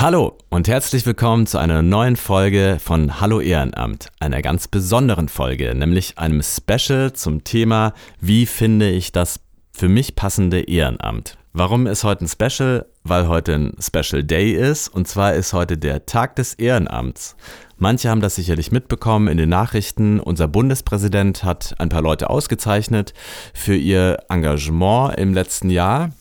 Hallo 0.00 0.38
und 0.48 0.68
herzlich 0.68 1.04
willkommen 1.06 1.48
zu 1.48 1.58
einer 1.58 1.82
neuen 1.82 2.14
Folge 2.14 2.78
von 2.80 3.20
Hallo 3.20 3.40
Ehrenamt, 3.40 4.10
einer 4.20 4.42
ganz 4.42 4.68
besonderen 4.68 5.28
Folge, 5.28 5.74
nämlich 5.74 6.18
einem 6.18 6.40
Special 6.40 7.14
zum 7.14 7.42
Thema, 7.42 7.94
wie 8.20 8.46
finde 8.46 8.88
ich 8.90 9.10
das 9.10 9.40
für 9.72 9.88
mich 9.88 10.14
passende 10.14 10.60
Ehrenamt. 10.60 11.36
Warum 11.52 11.88
ist 11.88 12.04
heute 12.04 12.26
ein 12.26 12.28
Special? 12.28 12.86
Weil 13.02 13.26
heute 13.26 13.54
ein 13.54 13.72
Special 13.80 14.22
Day 14.22 14.52
ist 14.52 14.86
und 14.86 15.08
zwar 15.08 15.34
ist 15.34 15.52
heute 15.52 15.76
der 15.76 16.06
Tag 16.06 16.36
des 16.36 16.54
Ehrenamts. 16.54 17.34
Manche 17.76 18.08
haben 18.08 18.20
das 18.20 18.36
sicherlich 18.36 18.70
mitbekommen 18.70 19.26
in 19.26 19.36
den 19.36 19.48
Nachrichten. 19.48 20.20
Unser 20.20 20.46
Bundespräsident 20.46 21.42
hat 21.42 21.74
ein 21.78 21.88
paar 21.88 22.02
Leute 22.02 22.30
ausgezeichnet 22.30 23.14
für 23.52 23.74
ihr 23.74 24.18
Engagement 24.28 25.18
im 25.18 25.34
letzten 25.34 25.70
Jahr. 25.70 26.12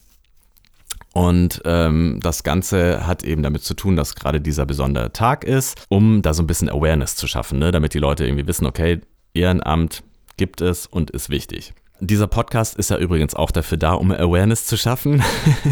Und 1.18 1.64
ähm, 1.66 2.20
das 2.22 2.44
Ganze 2.44 3.08
hat 3.08 3.24
eben 3.24 3.42
damit 3.42 3.64
zu 3.64 3.74
tun, 3.74 3.96
dass 3.96 4.14
gerade 4.14 4.40
dieser 4.40 4.68
besondere 4.68 5.12
Tag 5.14 5.46
ist, 5.46 5.84
um 5.90 6.22
da 6.22 6.36
so 6.36 6.44
ein 6.44 6.48
bisschen 6.48 6.70
Awareness 6.70 7.16
zu 7.16 7.26
schaffen, 7.26 7.58
ne? 7.58 7.72
damit 7.72 7.96
die 7.96 8.00
Leute 8.00 8.24
irgendwie 8.24 8.46
wissen, 8.46 8.68
okay, 8.68 9.02
Ehrenamt 9.34 10.04
gibt 10.38 10.62
es 10.62 10.86
und 10.86 11.10
ist 11.10 11.32
wichtig. 11.32 11.74
Dieser 12.00 12.28
Podcast 12.28 12.78
ist 12.78 12.92
ja 12.92 13.00
übrigens 13.00 13.34
auch 13.34 13.50
dafür 13.50 13.80
da, 13.80 13.94
um 13.94 14.12
Awareness 14.12 14.68
zu 14.68 14.78
schaffen. 14.78 15.24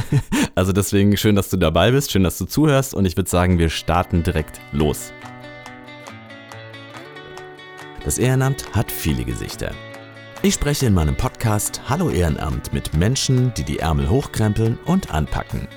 also 0.56 0.72
deswegen 0.72 1.16
schön, 1.16 1.36
dass 1.36 1.52
du 1.52 1.58
dabei 1.58 1.92
bist, 1.92 2.12
schön, 2.12 2.24
dass 2.24 2.40
du 2.40 2.46
zuhörst 2.46 2.96
und 2.96 3.06
ich 3.06 3.16
würde 3.16 3.30
sagen, 3.30 3.60
wir 3.60 3.70
starten 3.70 4.24
direkt 4.24 4.60
los. 4.72 5.14
Das 8.04 8.18
Ehrenamt 8.18 8.76
hat 8.76 8.92
viele 8.92 9.24
Gesichter. 9.24 9.76
Ich 10.42 10.54
spreche 10.54 10.86
in 10.86 10.94
meinem 10.94 11.16
Podcast 11.16 11.82
Hallo 11.90 12.10
Ehrenamt 12.10 12.72
mit 12.72 12.94
Menschen, 12.94 13.54
die 13.56 13.64
die 13.64 13.80
Ärmel 13.80 14.10
hochkrempeln 14.10 14.78
und 14.86 15.12
anpacken. 15.12 15.68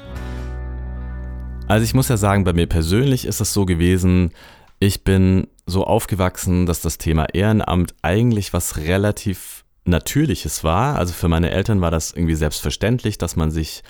Also 1.66 1.84
ich 1.84 1.94
muss 1.94 2.08
ja 2.08 2.16
sagen, 2.16 2.44
bei 2.44 2.52
mir 2.52 2.66
persönlich 2.66 3.24
ist 3.24 3.40
es 3.40 3.52
so 3.52 3.64
gewesen, 3.64 4.32
ich 4.78 5.04
bin 5.04 5.48
so 5.66 5.84
aufgewachsen, 5.84 6.66
dass 6.66 6.80
das 6.80 6.98
Thema 6.98 7.26
Ehrenamt 7.32 7.94
eigentlich 8.02 8.52
was 8.52 8.76
relativ 8.76 9.64
Natürliches 9.84 10.64
war. 10.64 10.96
Also 10.96 11.14
für 11.14 11.28
meine 11.28 11.50
Eltern 11.50 11.80
war 11.80 11.90
das 11.90 12.12
irgendwie 12.12 12.34
selbstverständlich, 12.34 13.16
dass 13.16 13.36
man 13.36 13.50
sich 13.50 13.82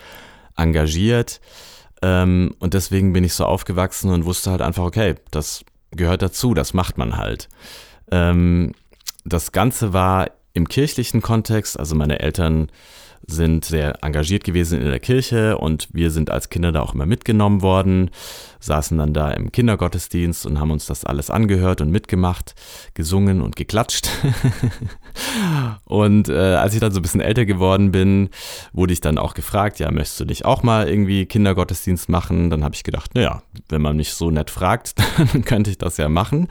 engagiert. 0.57 1.41
Ähm, 2.03 2.55
und 2.61 2.75
deswegen 2.75 3.13
bin 3.13 3.25
ich 3.25 3.35
so 3.35 3.45
aufgewachsen 3.45 4.11
und 4.11 4.25
wusste 4.25 4.51
halt 4.51 4.63
einfach, 4.63 4.85
okay, 4.85 5.17
das 5.31 5.65
gehört 5.91 6.23
dazu, 6.23 6.55
das 6.55 6.75
macht 6.75 6.99
man 6.99 7.17
halt. 7.17 7.49
Ähm, 8.11 8.73
das 9.25 9.53
Ganze 9.53 9.93
war 9.93 10.31
im 10.59 10.69
kirchlichen 10.69 11.23
Kontext, 11.23 11.79
also 11.79 11.95
meine 11.95 12.19
Eltern 12.19 12.69
sind 13.27 13.65
sehr 13.65 14.03
engagiert 14.03 14.45
gewesen 14.45 14.81
in 14.81 14.89
der 14.89 15.01
Kirche 15.01 15.59
und 15.59 15.89
wir 15.93 16.11
sind 16.11 16.31
als 16.31 16.49
Kinder 16.49 16.73
da 16.73 16.81
auch 16.83 16.95
immer 16.95 17.05
mitgenommen 17.05 17.63
worden, 17.63 18.11
saßen 18.61 18.97
dann 18.97 19.13
da 19.13 19.31
im 19.31 19.53
Kindergottesdienst 19.53 20.47
und 20.47 20.59
haben 20.59 20.71
uns 20.71 20.87
das 20.87 21.05
alles 21.05 21.29
angehört 21.31 21.81
und 21.81 21.91
mitgemacht, 21.91 22.55
gesungen 22.95 23.43
und 23.43 23.55
geklatscht. 23.55 24.09
und 25.85 26.29
äh, 26.29 26.55
als 26.55 26.75
ich 26.75 26.81
dann 26.81 26.93
so 26.93 27.01
ein 27.01 27.03
bisschen 27.03 27.21
älter 27.21 27.45
geworden 27.45 27.93
bin, 27.93 28.31
wurde 28.73 28.93
ich 28.93 29.01
dann 29.01 29.19
auch 29.19 29.35
gefragt, 29.35 29.79
ja, 29.79 29.91
möchtest 29.91 30.21
du 30.21 30.25
nicht 30.25 30.45
auch 30.45 30.63
mal 30.63 30.89
irgendwie 30.89 31.27
Kindergottesdienst 31.27 32.09
machen? 32.09 32.51
Dann 32.51 32.65
habe 32.65 32.75
ich 32.75 32.83
gedacht, 32.83 33.15
naja, 33.15 33.43
wenn 33.69 33.83
man 33.83 33.97
mich 33.97 34.15
so 34.15 34.31
nett 34.31 34.51
fragt, 34.51 34.95
dann 35.33 35.45
könnte 35.45 35.71
ich 35.71 35.79
das 35.79 35.99
ja 35.99 36.09
machen. 36.09 36.49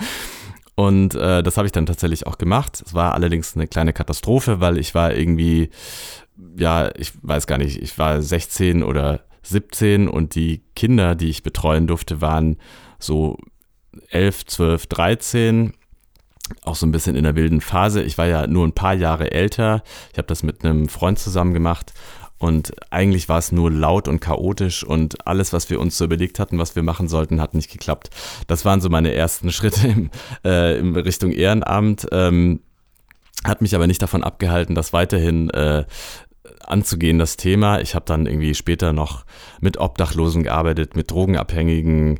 Und 0.79 1.15
äh, 1.15 1.41
das 1.41 1.57
habe 1.57 1.65
ich 1.65 1.71
dann 1.71 1.87
tatsächlich 1.87 2.27
auch 2.27 2.37
gemacht. 2.37 2.83
Es 2.85 2.93
war 2.93 3.15
allerdings 3.15 3.55
eine 3.55 3.67
kleine 3.67 3.93
Katastrophe, 3.93 4.59
weil 4.59 4.77
ich 4.77 4.93
war 4.93 5.11
irgendwie, 5.11 5.71
ja, 6.55 6.91
ich 6.95 7.13
weiß 7.23 7.47
gar 7.47 7.57
nicht, 7.57 7.81
ich 7.81 7.97
war 7.97 8.21
16 8.21 8.83
oder 8.83 9.21
17 9.41 10.07
und 10.07 10.35
die 10.35 10.61
Kinder, 10.75 11.15
die 11.15 11.29
ich 11.29 11.41
betreuen 11.41 11.87
durfte, 11.87 12.21
waren 12.21 12.57
so 12.99 13.37
11, 14.11 14.45
12, 14.45 14.85
13 14.85 15.73
auch 16.61 16.75
so 16.75 16.85
ein 16.85 16.91
bisschen 16.91 17.15
in 17.15 17.23
der 17.23 17.35
wilden 17.35 17.59
Phase. 17.59 18.03
Ich 18.03 18.19
war 18.19 18.27
ja 18.27 18.45
nur 18.45 18.65
ein 18.65 18.73
paar 18.73 18.93
Jahre 18.93 19.31
älter. 19.31 19.83
Ich 20.11 20.19
habe 20.19 20.27
das 20.27 20.43
mit 20.43 20.63
einem 20.63 20.89
Freund 20.89 21.17
zusammen 21.17 21.55
gemacht 21.55 21.91
und 22.39 22.73
eigentlich 22.91 23.29
war 23.29 23.39
es 23.39 23.51
nur 23.51 23.71
laut 23.71 24.07
und 24.07 24.19
chaotisch 24.19 24.83
und 24.83 25.27
alles, 25.27 25.53
was 25.53 25.69
wir 25.69 25.79
uns 25.79 25.97
so 25.97 26.05
überlegt 26.05 26.39
hatten, 26.39 26.59
was 26.59 26.75
wir 26.75 26.83
machen 26.83 27.07
sollten, 27.07 27.41
hat 27.41 27.53
nicht 27.53 27.71
geklappt. 27.71 28.09
Das 28.47 28.65
waren 28.65 28.81
so 28.81 28.89
meine 28.89 29.13
ersten 29.13 29.51
Schritte 29.51 29.87
im, 29.87 30.09
äh, 30.45 30.77
in 30.77 30.95
Richtung 30.95 31.31
Ehrenamt. 31.31 32.07
Ähm, 32.11 32.59
hat 33.43 33.61
mich 33.61 33.75
aber 33.75 33.87
nicht 33.87 34.01
davon 34.01 34.23
abgehalten, 34.23 34.75
das 34.75 34.93
weiterhin 34.93 35.49
äh, 35.51 35.85
anzugehen, 36.65 37.19
das 37.19 37.37
Thema. 37.37 37.79
Ich 37.81 37.95
habe 37.95 38.05
dann 38.05 38.25
irgendwie 38.25 38.55
später 38.55 38.93
noch 38.93 39.25
mit 39.61 39.77
Obdachlosen 39.77 40.43
gearbeitet, 40.43 40.95
mit 40.95 41.11
Drogenabhängigen 41.11 42.19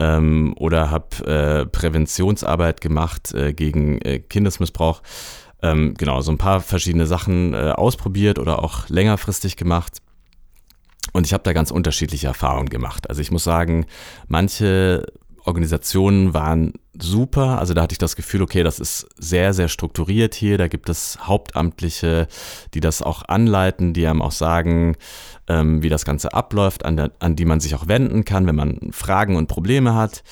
ähm, 0.00 0.54
oder 0.58 0.90
habe 0.90 1.26
äh, 1.26 1.66
Präventionsarbeit 1.66 2.80
gemacht 2.80 3.32
äh, 3.34 3.52
gegen 3.52 4.00
äh, 4.00 4.18
Kindesmissbrauch 4.18 5.02
ähm, 5.64 5.94
genau, 5.96 6.20
so 6.20 6.30
ein 6.30 6.38
paar 6.38 6.60
verschiedene 6.60 7.06
Sachen 7.06 7.54
äh, 7.54 7.70
ausprobiert 7.70 8.38
oder 8.38 8.62
auch 8.62 8.88
längerfristig 8.90 9.56
gemacht. 9.56 10.02
Und 11.12 11.26
ich 11.26 11.32
habe 11.32 11.42
da 11.42 11.54
ganz 11.54 11.70
unterschiedliche 11.70 12.26
Erfahrungen 12.26 12.68
gemacht. 12.68 13.08
Also 13.08 13.22
ich 13.22 13.30
muss 13.30 13.44
sagen, 13.44 13.86
manche 14.28 15.06
Organisationen 15.44 16.34
waren 16.34 16.74
super. 16.98 17.58
Also 17.58 17.72
da 17.72 17.82
hatte 17.82 17.92
ich 17.92 17.98
das 17.98 18.14
Gefühl, 18.14 18.42
okay, 18.42 18.62
das 18.62 18.78
ist 18.78 19.08
sehr, 19.16 19.54
sehr 19.54 19.68
strukturiert 19.68 20.34
hier. 20.34 20.58
Da 20.58 20.68
gibt 20.68 20.90
es 20.90 21.18
Hauptamtliche, 21.22 22.28
die 22.74 22.80
das 22.80 23.00
auch 23.00 23.22
anleiten, 23.26 23.94
die 23.94 24.06
einem 24.06 24.20
auch 24.20 24.32
sagen, 24.32 24.96
ähm, 25.48 25.82
wie 25.82 25.88
das 25.88 26.04
Ganze 26.04 26.34
abläuft, 26.34 26.84
an, 26.84 26.96
der, 26.96 27.12
an 27.20 27.36
die 27.36 27.46
man 27.46 27.60
sich 27.60 27.74
auch 27.74 27.88
wenden 27.88 28.24
kann, 28.24 28.46
wenn 28.46 28.56
man 28.56 28.90
Fragen 28.92 29.36
und 29.36 29.46
Probleme 29.46 29.94
hat. 29.94 30.24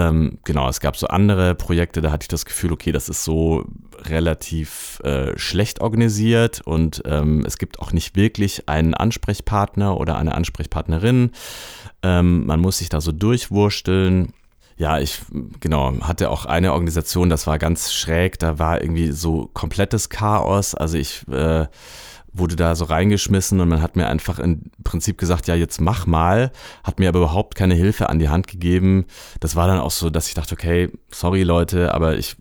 Ähm, 0.00 0.38
genau, 0.44 0.68
es 0.68 0.80
gab 0.80 0.96
so 0.96 1.08
andere 1.08 1.54
Projekte, 1.54 2.00
da 2.00 2.10
hatte 2.10 2.24
ich 2.24 2.28
das 2.28 2.46
Gefühl, 2.46 2.72
okay, 2.72 2.90
das 2.90 3.10
ist 3.10 3.22
so 3.22 3.66
relativ 4.02 5.00
äh, 5.04 5.38
schlecht 5.38 5.82
organisiert 5.82 6.62
und 6.62 7.02
ähm, 7.04 7.44
es 7.46 7.58
gibt 7.58 7.80
auch 7.80 7.92
nicht 7.92 8.16
wirklich 8.16 8.66
einen 8.68 8.94
Ansprechpartner 8.94 9.98
oder 9.98 10.16
eine 10.16 10.34
Ansprechpartnerin. 10.34 11.32
Ähm, 12.02 12.46
man 12.46 12.60
muss 12.60 12.78
sich 12.78 12.88
da 12.88 13.02
so 13.02 13.12
durchwursteln. 13.12 14.32
Ja, 14.78 14.98
ich, 14.98 15.20
genau, 15.60 15.92
hatte 16.00 16.30
auch 16.30 16.46
eine 16.46 16.72
Organisation, 16.72 17.28
das 17.28 17.46
war 17.46 17.58
ganz 17.58 17.92
schräg, 17.92 18.38
da 18.38 18.58
war 18.58 18.80
irgendwie 18.80 19.12
so 19.12 19.50
komplettes 19.52 20.08
Chaos. 20.08 20.74
Also 20.74 20.96
ich 20.96 21.28
äh, 21.28 21.66
wurde 22.32 22.56
da 22.56 22.74
so 22.74 22.84
reingeschmissen 22.84 23.60
und 23.60 23.68
man 23.68 23.82
hat 23.82 23.96
mir 23.96 24.08
einfach 24.08 24.38
im 24.38 24.70
Prinzip 24.84 25.18
gesagt, 25.18 25.48
ja, 25.48 25.54
jetzt 25.54 25.80
mach 25.80 26.06
mal, 26.06 26.52
hat 26.84 26.98
mir 26.98 27.08
aber 27.08 27.20
überhaupt 27.20 27.54
keine 27.54 27.74
Hilfe 27.74 28.08
an 28.08 28.18
die 28.18 28.28
Hand 28.28 28.46
gegeben. 28.46 29.06
Das 29.40 29.56
war 29.56 29.66
dann 29.66 29.80
auch 29.80 29.90
so, 29.90 30.10
dass 30.10 30.28
ich 30.28 30.34
dachte, 30.34 30.54
okay, 30.54 30.90
sorry 31.10 31.42
Leute, 31.42 31.94
aber 31.94 32.16
ich 32.16 32.36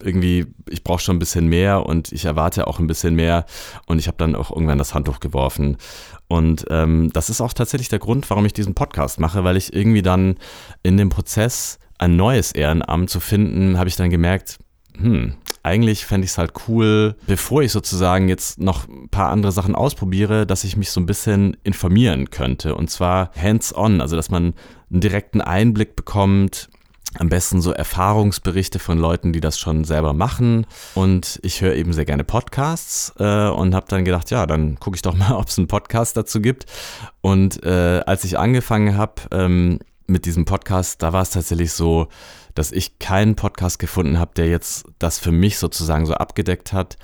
irgendwie, 0.00 0.46
ich 0.70 0.84
brauche 0.84 1.00
schon 1.00 1.16
ein 1.16 1.18
bisschen 1.18 1.48
mehr 1.48 1.84
und 1.86 2.12
ich 2.12 2.24
erwarte 2.24 2.66
auch 2.66 2.78
ein 2.78 2.86
bisschen 2.86 3.14
mehr 3.14 3.44
und 3.86 3.98
ich 3.98 4.06
habe 4.06 4.16
dann 4.16 4.34
auch 4.34 4.50
irgendwann 4.50 4.78
das 4.78 4.94
Handtuch 4.94 5.20
geworfen. 5.20 5.76
Und 6.28 6.64
ähm, 6.70 7.10
das 7.12 7.30
ist 7.30 7.40
auch 7.40 7.52
tatsächlich 7.52 7.88
der 7.88 7.98
Grund, 7.98 8.28
warum 8.30 8.46
ich 8.46 8.52
diesen 8.52 8.74
Podcast 8.74 9.20
mache, 9.20 9.44
weil 9.44 9.56
ich 9.56 9.74
irgendwie 9.74 10.02
dann 10.02 10.36
in 10.82 10.96
dem 10.96 11.10
Prozess 11.10 11.78
ein 11.98 12.16
neues 12.16 12.52
Ehrenamt 12.52 13.10
zu 13.10 13.20
finden, 13.20 13.78
habe 13.78 13.88
ich 13.88 13.96
dann 13.96 14.10
gemerkt, 14.10 14.58
hm, 14.96 15.34
eigentlich 15.64 16.04
fände 16.04 16.26
ich 16.26 16.32
es 16.32 16.38
halt 16.38 16.52
cool, 16.68 17.16
bevor 17.26 17.62
ich 17.62 17.72
sozusagen 17.72 18.28
jetzt 18.28 18.60
noch 18.60 18.86
ein 18.86 19.08
paar 19.08 19.30
andere 19.30 19.50
Sachen 19.50 19.74
ausprobiere, 19.74 20.46
dass 20.46 20.62
ich 20.62 20.76
mich 20.76 20.90
so 20.90 21.00
ein 21.00 21.06
bisschen 21.06 21.56
informieren 21.64 22.30
könnte. 22.30 22.74
Und 22.74 22.90
zwar 22.90 23.30
hands-on, 23.34 24.02
also 24.02 24.14
dass 24.14 24.30
man 24.30 24.54
einen 24.90 25.00
direkten 25.00 25.40
Einblick 25.40 25.96
bekommt, 25.96 26.68
am 27.18 27.28
besten 27.28 27.62
so 27.62 27.72
Erfahrungsberichte 27.72 28.78
von 28.78 28.98
Leuten, 28.98 29.32
die 29.32 29.40
das 29.40 29.58
schon 29.58 29.84
selber 29.84 30.12
machen. 30.12 30.66
Und 30.94 31.40
ich 31.42 31.62
höre 31.62 31.74
eben 31.74 31.94
sehr 31.94 32.04
gerne 32.04 32.24
Podcasts 32.24 33.14
äh, 33.18 33.48
und 33.48 33.74
habe 33.74 33.86
dann 33.88 34.04
gedacht, 34.04 34.30
ja, 34.30 34.46
dann 34.46 34.78
gucke 34.78 34.96
ich 34.96 35.02
doch 35.02 35.16
mal, 35.16 35.32
ob 35.36 35.48
es 35.48 35.56
einen 35.56 35.68
Podcast 35.68 36.16
dazu 36.16 36.42
gibt. 36.42 36.66
Und 37.22 37.62
äh, 37.64 38.02
als 38.04 38.24
ich 38.24 38.38
angefangen 38.38 38.98
habe 38.98 39.14
ähm, 39.30 39.78
mit 40.06 40.26
diesem 40.26 40.44
Podcast, 40.44 41.02
da 41.02 41.14
war 41.14 41.22
es 41.22 41.30
tatsächlich 41.30 41.72
so, 41.72 42.08
dass 42.54 42.72
ich 42.72 42.98
keinen 42.98 43.36
Podcast 43.36 43.78
gefunden 43.78 44.18
habe, 44.18 44.32
der 44.36 44.48
jetzt 44.48 44.86
das 44.98 45.18
für 45.18 45.32
mich 45.32 45.58
sozusagen 45.58 46.06
so 46.06 46.14
abgedeckt 46.14 46.72
hat. 46.72 46.96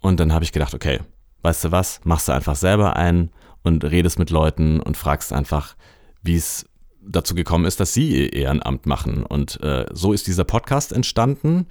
Und 0.00 0.20
dann 0.20 0.32
habe 0.32 0.44
ich 0.44 0.52
gedacht, 0.52 0.74
okay, 0.74 1.00
weißt 1.42 1.64
du 1.64 1.72
was, 1.72 2.00
machst 2.04 2.28
du 2.28 2.32
einfach 2.32 2.56
selber 2.56 2.96
ein 2.96 3.30
und 3.62 3.84
redest 3.84 4.18
mit 4.18 4.30
Leuten 4.30 4.80
und 4.80 4.96
fragst 4.96 5.32
einfach, 5.32 5.74
wie 6.22 6.36
es 6.36 6.66
dazu 7.06 7.34
gekommen 7.34 7.66
ist, 7.66 7.80
dass 7.80 7.92
sie 7.92 8.08
ihr 8.08 8.32
Ehrenamt 8.32 8.86
machen. 8.86 9.24
Und 9.24 9.60
äh, 9.62 9.86
so 9.92 10.12
ist 10.12 10.26
dieser 10.26 10.44
Podcast 10.44 10.92
entstanden. 10.92 11.66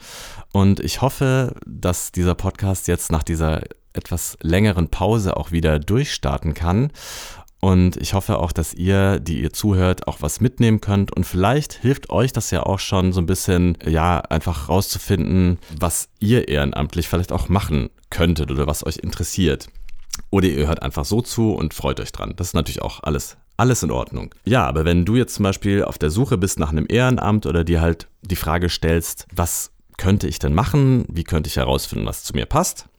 Und 0.52 0.80
ich 0.80 1.02
hoffe, 1.02 1.56
dass 1.66 2.12
dieser 2.12 2.36
Podcast 2.36 2.88
jetzt 2.88 3.12
nach 3.12 3.24
dieser 3.24 3.62
etwas 3.94 4.38
längeren 4.42 4.90
Pause 4.90 5.38
auch 5.38 5.52
wieder 5.52 5.80
durchstarten 5.80 6.54
kann 6.54 6.92
und 7.63 7.95
ich 7.95 8.13
hoffe 8.13 8.39
auch, 8.39 8.51
dass 8.51 8.74
ihr, 8.74 9.21
die 9.21 9.42
ihr 9.42 9.54
zuhört, 9.54 10.06
auch 10.10 10.18
was 10.19 10.42
mitnehmen 10.42 10.81
könnt. 10.81 11.15
Und 11.15 11.24
vielleicht 11.24 11.71
hilft 11.71 12.10
euch 12.10 12.33
das 12.33 12.51
ja 12.51 12.63
auch 12.63 12.80
schon 12.80 13.13
so 13.13 13.21
ein 13.21 13.25
bisschen, 13.25 13.77
ja, 13.88 14.19
einfach 14.19 14.68
rauszufinden, 14.68 15.60
was 15.80 16.10
ihr 16.19 16.50
ehrenamtlich 16.50 17.07
vielleicht 17.07 17.31
auch 17.31 17.48
machen 17.48 17.89
könntet 18.10 18.51
oder 18.51 18.68
was 18.68 18.86
euch 18.86 18.98
interessiert. 18.98 19.69
Oder 20.30 20.50
ihr 20.50 20.68
hört 20.68 20.83
einfach 20.83 21.06
so 21.06 21.21
zu 21.21 21.54
und 21.54 21.74
freut 21.74 22.01
euch 22.01 22.12
dran. 22.12 22.33
Das 22.36 22.48
ist 22.48 22.54
natürlich 22.54 22.81
auch 22.81 23.01
alles 23.01 23.38
alles 23.56 23.81
in 23.81 23.92
Ordnung. 23.92 24.36
Ja, 24.44 24.68
aber 24.68 24.83
wenn 24.83 25.06
du 25.06 25.15
jetzt 25.15 25.36
zum 25.36 25.44
Beispiel 25.44 25.86
auf 25.86 25.98
der 25.98 26.10
Suche 26.10 26.38
bist 26.38 26.60
nach 26.60 26.71
einem 26.71 26.88
Ehrenamt 26.89 27.45
oder 27.45 27.63
dir 27.63 27.80
halt 27.80 28.10
die 28.24 28.36
Frage 28.36 28.68
stellst, 28.68 29.25
was 29.33 29.71
könnte 29.95 30.27
ich 30.27 30.38
denn 30.38 30.54
machen? 30.54 31.06
Wie 31.07 31.24
könnte 31.24 31.48
ich 31.48 31.56
herausfinden, 31.56 32.07
was 32.07 32.25
zu 32.25 32.33
mir 32.33 32.45
passt? 32.45 32.89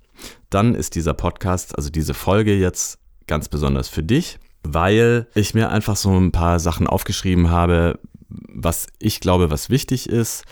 Dann 0.48 0.74
ist 0.74 0.94
dieser 0.94 1.12
Podcast, 1.12 1.76
also 1.76 1.90
diese 1.90 2.14
Folge 2.14 2.56
jetzt 2.56 2.98
ganz 3.26 3.50
besonders 3.50 3.88
für 3.88 4.02
dich, 4.02 4.38
weil 4.64 5.26
ich 5.34 5.54
mir 5.54 5.70
einfach 5.70 5.96
so 5.96 6.10
ein 6.18 6.32
paar 6.32 6.58
Sachen 6.58 6.86
aufgeschrieben 6.86 7.50
habe, 7.50 7.98
was 8.28 8.86
ich 8.98 9.20
glaube, 9.20 9.50
was 9.50 9.70
wichtig 9.70 10.08
ist, 10.08 10.44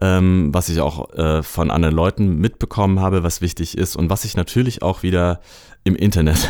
ähm, 0.00 0.48
was 0.52 0.68
ich 0.68 0.80
auch 0.80 1.12
äh, 1.14 1.42
von 1.42 1.70
anderen 1.70 1.94
Leuten 1.94 2.36
mitbekommen 2.36 3.00
habe, 3.00 3.22
was 3.22 3.40
wichtig 3.40 3.76
ist 3.76 3.96
und 3.96 4.10
was 4.10 4.24
ich 4.24 4.36
natürlich 4.36 4.82
auch 4.82 5.02
wieder 5.02 5.40
im 5.84 5.94
Internet, 5.96 6.48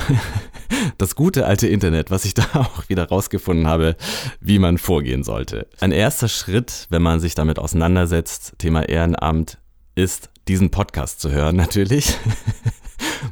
das 0.99 1.15
gute 1.15 1.47
alte 1.47 1.67
Internet, 1.67 2.11
was 2.11 2.25
ich 2.25 2.35
da 2.35 2.45
auch 2.55 2.89
wieder 2.89 3.09
rausgefunden 3.09 3.67
habe, 3.67 3.97
wie 4.41 4.59
man 4.59 4.79
vorgehen 4.79 5.25
sollte. 5.25 5.67
Ein 5.81 5.93
erster 5.93 6.29
Schritt, 6.29 6.87
wenn 6.91 7.03
man 7.03 7.21
sich 7.21 7.35
damit 7.35 7.59
auseinandersetzt, 7.59 8.55
Thema 8.59 8.89
Ehrenamt, 8.89 9.59
ist 9.95 10.31
diesen 10.49 10.71
Podcast 10.71 11.21
zu 11.21 11.31
hören, 11.31 11.57
natürlich. 11.57 12.17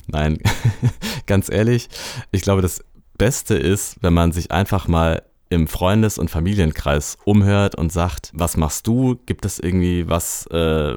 Nein, 0.07 0.39
ganz 1.27 1.49
ehrlich, 1.49 1.89
ich 2.31 2.43
glaube, 2.43 2.63
das 2.63 2.83
Beste 3.19 3.57
ist, 3.57 3.97
wenn 4.01 4.15
man 4.15 4.33
sich 4.33 4.51
einfach 4.51 4.89
mal 4.89 5.23
im 5.51 5.67
Freundes- 5.67 6.19
und 6.19 6.31
Familienkreis 6.31 7.17
umhört 7.25 7.75
und 7.75 7.93
sagt, 7.93 8.31
was 8.35 8.57
machst 8.57 8.87
du? 8.87 9.19
Gibt 9.27 9.45
es 9.45 9.59
irgendwie 9.59 10.09
was, 10.09 10.47
äh, 10.49 10.95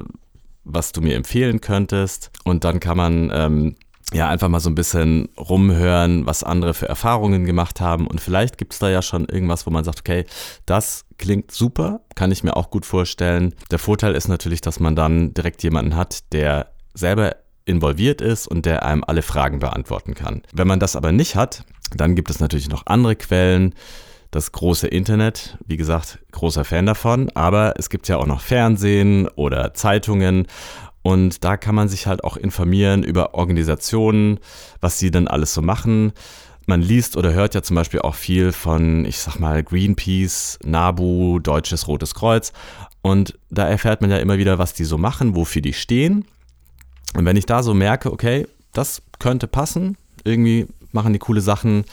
was 0.64 0.92
du 0.92 1.00
mir 1.00 1.16
empfehlen 1.16 1.60
könntest? 1.60 2.30
Und 2.44 2.64
dann 2.64 2.78
kann 2.78 2.96
man 2.96 3.30
ähm, 3.34 3.76
ja 4.12 4.28
einfach 4.28 4.48
mal 4.48 4.60
so 4.60 4.70
ein 4.70 4.74
bisschen 4.74 5.28
rumhören, 5.38 6.26
was 6.26 6.44
andere 6.44 6.74
für 6.74 6.88
Erfahrungen 6.88 7.44
gemacht 7.44 7.80
haben. 7.80 8.06
Und 8.06 8.20
vielleicht 8.20 8.58
gibt 8.58 8.74
es 8.74 8.78
da 8.78 8.90
ja 8.90 9.02
schon 9.02 9.24
irgendwas, 9.26 9.66
wo 9.66 9.70
man 9.70 9.84
sagt, 9.84 10.00
okay, 10.00 10.26
das 10.66 11.06
klingt 11.18 11.50
super, 11.50 12.00
kann 12.14 12.30
ich 12.30 12.44
mir 12.44 12.56
auch 12.56 12.70
gut 12.70 12.84
vorstellen. 12.84 13.54
Der 13.70 13.78
Vorteil 13.78 14.14
ist 14.14 14.28
natürlich, 14.28 14.60
dass 14.60 14.80
man 14.80 14.96
dann 14.96 15.32
direkt 15.34 15.62
jemanden 15.62 15.96
hat, 15.96 16.32
der 16.32 16.72
selber 16.94 17.36
involviert 17.64 18.20
ist 18.20 18.46
und 18.46 18.66
der 18.66 18.84
einem 18.84 19.04
alle 19.06 19.22
Fragen 19.22 19.58
beantworten 19.58 20.14
kann. 20.14 20.42
Wenn 20.52 20.66
man 20.66 20.80
das 20.80 20.96
aber 20.96 21.12
nicht 21.12 21.36
hat, 21.36 21.64
dann 21.94 22.14
gibt 22.14 22.30
es 22.30 22.40
natürlich 22.40 22.68
noch 22.68 22.86
andere 22.86 23.16
Quellen 23.16 23.74
das 24.30 24.50
große 24.50 24.88
Internet. 24.88 25.58
Wie 25.66 25.76
gesagt, 25.76 26.18
großer 26.32 26.64
Fan 26.64 26.86
davon. 26.86 27.30
Aber 27.34 27.74
es 27.76 27.90
gibt 27.90 28.08
ja 28.08 28.16
auch 28.16 28.26
noch 28.26 28.40
Fernsehen 28.40 29.28
oder 29.28 29.74
Zeitungen. 29.74 30.46
Und 31.02 31.44
da 31.44 31.56
kann 31.56 31.74
man 31.74 31.88
sich 31.88 32.06
halt 32.06 32.24
auch 32.24 32.36
informieren 32.36 33.02
über 33.02 33.34
Organisationen, 33.34 34.38
was 34.80 34.98
sie 34.98 35.10
denn 35.10 35.28
alles 35.28 35.52
so 35.52 35.60
machen. 35.60 36.12
Man 36.66 36.80
liest 36.80 37.16
oder 37.16 37.32
hört 37.32 37.54
ja 37.54 37.62
zum 37.62 37.74
Beispiel 37.74 38.00
auch 38.00 38.14
viel 38.14 38.52
von, 38.52 39.04
ich 39.04 39.18
sag 39.18 39.38
mal, 39.38 39.62
Greenpeace, 39.64 40.60
NABU, 40.64 41.40
Deutsches 41.40 41.88
Rotes 41.88 42.14
Kreuz. 42.14 42.52
Und 43.02 43.36
da 43.50 43.68
erfährt 43.68 44.00
man 44.00 44.10
ja 44.10 44.18
immer 44.18 44.38
wieder, 44.38 44.58
was 44.58 44.72
die 44.72 44.84
so 44.84 44.96
machen, 44.96 45.34
wofür 45.34 45.60
die 45.60 45.72
stehen. 45.72 46.24
Und 47.14 47.24
wenn 47.24 47.36
ich 47.36 47.46
da 47.46 47.62
so 47.62 47.74
merke, 47.74 48.12
okay, 48.12 48.46
das 48.72 49.02
könnte 49.18 49.46
passen, 49.46 49.96
irgendwie 50.24 50.66
machen 50.92 51.12
die 51.12 51.18
coole 51.18 51.40
Sachen, 51.40 51.84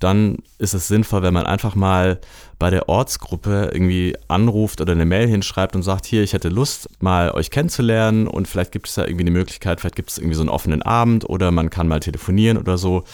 dann 0.00 0.38
ist 0.58 0.74
es 0.74 0.88
sinnvoll, 0.88 1.22
wenn 1.22 1.34
man 1.34 1.46
einfach 1.46 1.74
mal 1.74 2.20
bei 2.58 2.70
der 2.70 2.88
Ortsgruppe 2.88 3.70
irgendwie 3.72 4.16
anruft 4.28 4.80
oder 4.80 4.92
eine 4.92 5.04
Mail 5.04 5.28
hinschreibt 5.28 5.74
und 5.74 5.82
sagt, 5.82 6.06
hier, 6.06 6.22
ich 6.22 6.32
hätte 6.32 6.48
Lust, 6.48 6.88
mal 7.00 7.32
euch 7.32 7.50
kennenzulernen 7.50 8.28
und 8.28 8.46
vielleicht 8.46 8.72
gibt 8.72 8.88
es 8.88 8.94
da 8.94 9.04
irgendwie 9.04 9.24
eine 9.24 9.32
Möglichkeit, 9.32 9.80
vielleicht 9.80 9.96
gibt 9.96 10.10
es 10.10 10.18
irgendwie 10.18 10.36
so 10.36 10.42
einen 10.42 10.50
offenen 10.50 10.82
Abend 10.82 11.28
oder 11.28 11.50
man 11.50 11.70
kann 11.70 11.88
mal 11.88 12.00
telefonieren 12.00 12.58
oder 12.58 12.78
so 12.78 13.04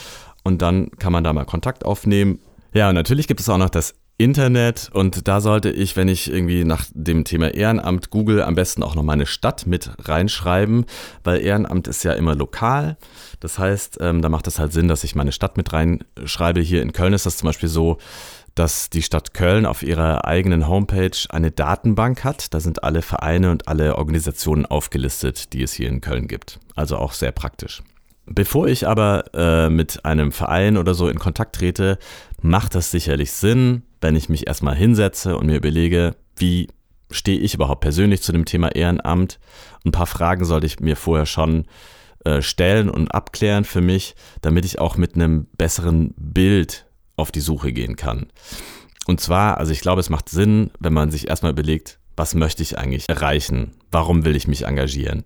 und 0.42 0.60
dann 0.60 0.90
kann 0.98 1.12
man 1.12 1.24
da 1.24 1.32
mal 1.32 1.44
Kontakt 1.44 1.84
aufnehmen. 1.84 2.38
Ja, 2.74 2.88
und 2.88 2.94
natürlich 2.94 3.28
gibt 3.28 3.40
es 3.40 3.48
auch 3.48 3.58
noch 3.58 3.70
das 3.70 3.94
Internet 4.16 4.90
und 4.93 5.26
da 5.26 5.40
sollte 5.40 5.70
ich, 5.70 5.96
wenn 5.96 6.06
ich 6.06 6.31
irgendwie 6.31 6.64
nach 6.64 6.87
dem 6.94 7.25
Thema 7.25 7.52
Ehrenamt 7.52 8.11
google, 8.11 8.43
am 8.43 8.55
besten 8.55 8.84
auch 8.84 8.94
noch 8.94 9.02
meine 9.02 9.26
Stadt 9.26 9.66
mit 9.66 9.90
reinschreiben, 9.99 10.87
weil 11.25 11.40
Ehrenamt 11.40 11.88
ist 11.88 12.05
ja 12.05 12.12
immer 12.12 12.37
lokal. 12.37 12.96
Das 13.40 13.58
heißt, 13.58 13.99
ähm, 14.00 14.22
da 14.22 14.28
macht 14.28 14.46
es 14.46 14.61
halt 14.61 14.72
Sinn, 14.72 14.87
dass 14.87 15.02
ich 15.02 15.16
meine 15.16 15.32
Stadt 15.32 15.56
mit 15.56 15.72
reinschreibe. 15.72 16.61
Hier 16.61 16.82
in 16.82 16.93
Köln 16.93 17.12
ist 17.12 17.26
das 17.26 17.38
zum 17.38 17.49
Beispiel 17.49 17.69
so, 17.69 17.99
dass 18.55 18.88
die 18.88 19.02
Stadt 19.02 19.34
Köln 19.34 19.66
auf 19.66 19.82
ihrer 19.82 20.25
eigenen 20.25 20.69
Homepage 20.69 21.17
eine 21.31 21.50
Datenbank 21.50 22.22
hat. 22.22 22.55
Da 22.55 22.60
sind 22.60 22.84
alle 22.84 23.02
Vereine 23.02 23.50
und 23.50 23.67
alle 23.67 23.96
Organisationen 23.96 24.64
aufgelistet, 24.64 25.52
die 25.52 25.62
es 25.62 25.72
hier 25.72 25.88
in 25.88 26.00
Köln 26.00 26.28
gibt. 26.28 26.60
Also 26.76 26.96
auch 26.99 27.12
sehr 27.12 27.32
praktisch. 27.32 27.82
Bevor 28.26 28.68
ich 28.68 28.86
aber 28.86 29.24
äh, 29.34 29.68
mit 29.68 30.04
einem 30.04 30.32
Verein 30.32 30.76
oder 30.76 30.94
so 30.94 31.08
in 31.08 31.18
Kontakt 31.18 31.56
trete, 31.56 31.98
macht 32.40 32.74
das 32.74 32.90
sicherlich 32.90 33.32
Sinn, 33.32 33.82
wenn 34.00 34.16
ich 34.16 34.28
mich 34.28 34.46
erstmal 34.46 34.74
hinsetze 34.74 35.36
und 35.36 35.46
mir 35.46 35.56
überlege, 35.56 36.16
wie 36.36 36.68
stehe 37.10 37.38
ich 37.38 37.54
überhaupt 37.54 37.82
persönlich 37.82 38.22
zu 38.22 38.32
dem 38.32 38.44
Thema 38.44 38.74
Ehrenamt. 38.74 39.38
Ein 39.84 39.92
paar 39.92 40.06
Fragen 40.06 40.44
sollte 40.44 40.66
ich 40.66 40.80
mir 40.80 40.96
vorher 40.96 41.26
schon 41.26 41.66
äh, 42.24 42.40
stellen 42.40 42.88
und 42.88 43.08
abklären 43.14 43.64
für 43.64 43.82
mich, 43.82 44.14
damit 44.40 44.64
ich 44.64 44.78
auch 44.78 44.96
mit 44.96 45.14
einem 45.14 45.46
besseren 45.58 46.14
Bild 46.16 46.86
auf 47.16 47.30
die 47.30 47.40
Suche 47.40 47.72
gehen 47.72 47.96
kann. 47.96 48.26
Und 49.06 49.20
zwar, 49.20 49.58
also 49.58 49.72
ich 49.72 49.80
glaube, 49.80 50.00
es 50.00 50.10
macht 50.10 50.30
Sinn, 50.30 50.70
wenn 50.80 50.94
man 50.94 51.10
sich 51.10 51.28
erstmal 51.28 51.52
überlegt, 51.52 51.98
was 52.16 52.34
möchte 52.34 52.62
ich 52.62 52.78
eigentlich 52.78 53.08
erreichen? 53.08 53.72
Warum 53.90 54.24
will 54.24 54.36
ich 54.36 54.48
mich 54.48 54.66
engagieren? 54.66 55.24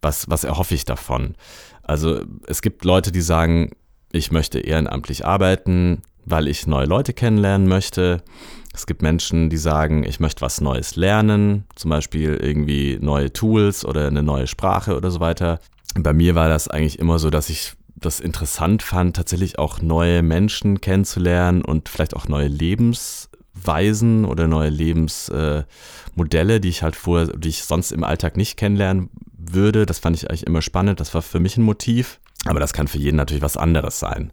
Was, 0.00 0.28
was 0.28 0.44
erhoffe 0.44 0.74
ich 0.74 0.84
davon? 0.84 1.36
Also 1.82 2.20
es 2.46 2.62
gibt 2.62 2.84
Leute, 2.84 3.12
die 3.12 3.20
sagen, 3.20 3.70
ich 4.12 4.30
möchte 4.30 4.60
ehrenamtlich 4.60 5.24
arbeiten, 5.24 6.02
weil 6.24 6.48
ich 6.48 6.66
neue 6.66 6.86
Leute 6.86 7.12
kennenlernen 7.12 7.66
möchte. 7.66 8.22
Es 8.74 8.86
gibt 8.86 9.02
Menschen, 9.02 9.50
die 9.50 9.56
sagen, 9.56 10.04
ich 10.04 10.20
möchte 10.20 10.40
was 10.42 10.60
Neues 10.60 10.96
lernen, 10.96 11.64
zum 11.74 11.90
Beispiel 11.90 12.38
irgendwie 12.40 12.98
neue 13.00 13.32
Tools 13.32 13.84
oder 13.84 14.06
eine 14.06 14.22
neue 14.22 14.46
Sprache 14.46 14.96
oder 14.96 15.10
so 15.10 15.20
weiter. 15.20 15.58
Bei 15.94 16.12
mir 16.12 16.34
war 16.34 16.48
das 16.48 16.68
eigentlich 16.68 16.98
immer 16.98 17.18
so, 17.18 17.28
dass 17.28 17.50
ich 17.50 17.74
das 17.96 18.20
interessant 18.20 18.82
fand, 18.82 19.16
tatsächlich 19.16 19.58
auch 19.58 19.80
neue 19.80 20.22
Menschen 20.22 20.80
kennenzulernen 20.80 21.64
und 21.64 21.88
vielleicht 21.88 22.16
auch 22.16 22.28
neue 22.28 22.48
Lebensweisen 22.48 24.24
oder 24.24 24.48
neue 24.48 24.70
Lebensmodelle, 24.70 26.56
äh, 26.56 26.60
die 26.60 26.68
ich 26.68 26.82
halt 26.82 26.96
vorher, 26.96 27.28
die 27.28 27.50
ich 27.50 27.64
sonst 27.64 27.92
im 27.92 28.04
Alltag 28.04 28.36
nicht 28.36 28.56
kennenlernen 28.56 29.10
würde. 29.50 29.86
Das 29.86 29.98
fand 29.98 30.16
ich 30.16 30.28
eigentlich 30.28 30.46
immer 30.46 30.62
spannend. 30.62 31.00
Das 31.00 31.14
war 31.14 31.22
für 31.22 31.40
mich 31.40 31.56
ein 31.56 31.62
Motiv. 31.62 32.20
Aber 32.44 32.60
das 32.60 32.72
kann 32.72 32.88
für 32.88 32.98
jeden 32.98 33.16
natürlich 33.16 33.42
was 33.42 33.56
anderes 33.56 33.98
sein. 33.98 34.32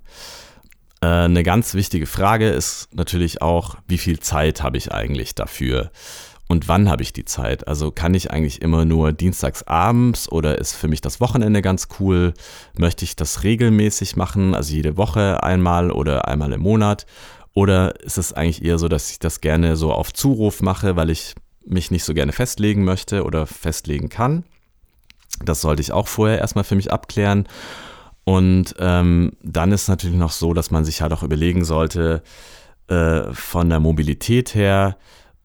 Äh, 1.01 1.07
eine 1.07 1.43
ganz 1.43 1.73
wichtige 1.73 2.07
Frage 2.07 2.49
ist 2.49 2.89
natürlich 2.93 3.41
auch, 3.41 3.75
wie 3.87 3.97
viel 3.97 4.19
Zeit 4.19 4.63
habe 4.63 4.77
ich 4.77 4.91
eigentlich 4.91 5.35
dafür? 5.35 5.91
Und 6.51 6.67
wann 6.67 6.89
habe 6.89 7.03
ich 7.03 7.13
die 7.13 7.25
Zeit? 7.25 7.67
Also 7.67 7.91
kann 7.91 8.15
ich 8.15 8.31
eigentlich 8.31 8.63
immer 8.63 8.83
nur 8.83 9.13
dienstags 9.13 9.61
abends 9.63 10.31
oder 10.31 10.57
ist 10.57 10.73
für 10.73 10.87
mich 10.87 10.99
das 10.99 11.21
Wochenende 11.21 11.61
ganz 11.61 11.89
cool? 11.99 12.33
Möchte 12.75 13.05
ich 13.05 13.15
das 13.15 13.43
regelmäßig 13.43 14.15
machen, 14.15 14.55
also 14.55 14.73
jede 14.73 14.97
Woche 14.97 15.43
einmal 15.43 15.91
oder 15.91 16.27
einmal 16.27 16.51
im 16.53 16.61
Monat? 16.61 17.05
Oder 17.53 17.99
ist 18.01 18.17
es 18.17 18.33
eigentlich 18.33 18.65
eher 18.65 18.79
so, 18.79 18.87
dass 18.87 19.11
ich 19.11 19.19
das 19.19 19.41
gerne 19.41 19.75
so 19.75 19.91
auf 19.93 20.11
Zuruf 20.11 20.63
mache, 20.63 20.95
weil 20.95 21.11
ich 21.11 21.35
mich 21.65 21.91
nicht 21.91 22.03
so 22.03 22.15
gerne 22.15 22.31
festlegen 22.31 22.83
möchte 22.83 23.25
oder 23.25 23.45
festlegen 23.45 24.09
kann? 24.09 24.43
Das 25.43 25.61
sollte 25.61 25.81
ich 25.81 25.91
auch 25.91 26.07
vorher 26.07 26.39
erstmal 26.39 26.63
für 26.63 26.75
mich 26.75 26.91
abklären. 26.91 27.47
Und 28.23 28.75
ähm, 28.79 29.33
dann 29.41 29.71
ist 29.71 29.87
natürlich 29.87 30.17
noch 30.17 30.31
so, 30.31 30.53
dass 30.53 30.71
man 30.71 30.85
sich 30.85 31.01
halt 31.01 31.13
auch 31.13 31.23
überlegen 31.23 31.65
sollte, 31.65 32.21
äh, 32.87 33.33
von 33.33 33.69
der 33.69 33.79
Mobilität 33.79 34.53
her, 34.55 34.97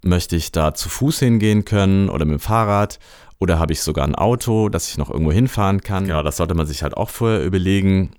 möchte 0.02 0.36
ich 0.36 0.52
da 0.52 0.74
zu 0.74 0.88
Fuß 0.88 1.20
hingehen 1.20 1.64
können 1.64 2.10
oder 2.10 2.26
mit 2.26 2.38
dem 2.38 2.40
Fahrrad 2.40 2.98
oder 3.38 3.58
habe 3.58 3.72
ich 3.72 3.82
sogar 3.82 4.06
ein 4.06 4.14
Auto, 4.14 4.68
dass 4.68 4.88
ich 4.88 4.98
noch 4.98 5.10
irgendwo 5.10 5.32
hinfahren 5.32 5.80
kann. 5.80 6.06
Ja, 6.06 6.22
das 6.22 6.36
sollte 6.36 6.54
man 6.54 6.66
sich 6.66 6.82
halt 6.82 6.96
auch 6.96 7.10
vorher 7.10 7.42
überlegen, 7.42 8.10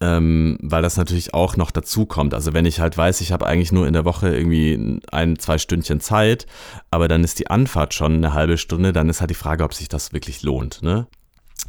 ähm, 0.00 0.58
weil 0.60 0.82
das 0.82 0.96
natürlich 0.96 1.34
auch 1.34 1.56
noch 1.56 1.70
dazu 1.70 2.06
kommt. 2.06 2.34
Also 2.34 2.52
wenn 2.52 2.66
ich 2.66 2.80
halt 2.80 2.96
weiß, 2.96 3.20
ich 3.20 3.32
habe 3.32 3.46
eigentlich 3.46 3.72
nur 3.72 3.86
in 3.86 3.92
der 3.92 4.04
Woche 4.04 4.34
irgendwie 4.34 5.00
ein, 5.10 5.38
zwei 5.38 5.58
Stündchen 5.58 6.00
Zeit, 6.00 6.46
aber 6.90 7.08
dann 7.08 7.24
ist 7.24 7.38
die 7.38 7.48
Anfahrt 7.48 7.94
schon 7.94 8.14
eine 8.14 8.34
halbe 8.34 8.58
Stunde, 8.58 8.92
dann 8.92 9.08
ist 9.08 9.20
halt 9.20 9.30
die 9.30 9.34
Frage, 9.34 9.64
ob 9.64 9.74
sich 9.74 9.88
das 9.88 10.12
wirklich 10.12 10.42
lohnt. 10.42 10.82
Ne? 10.82 11.06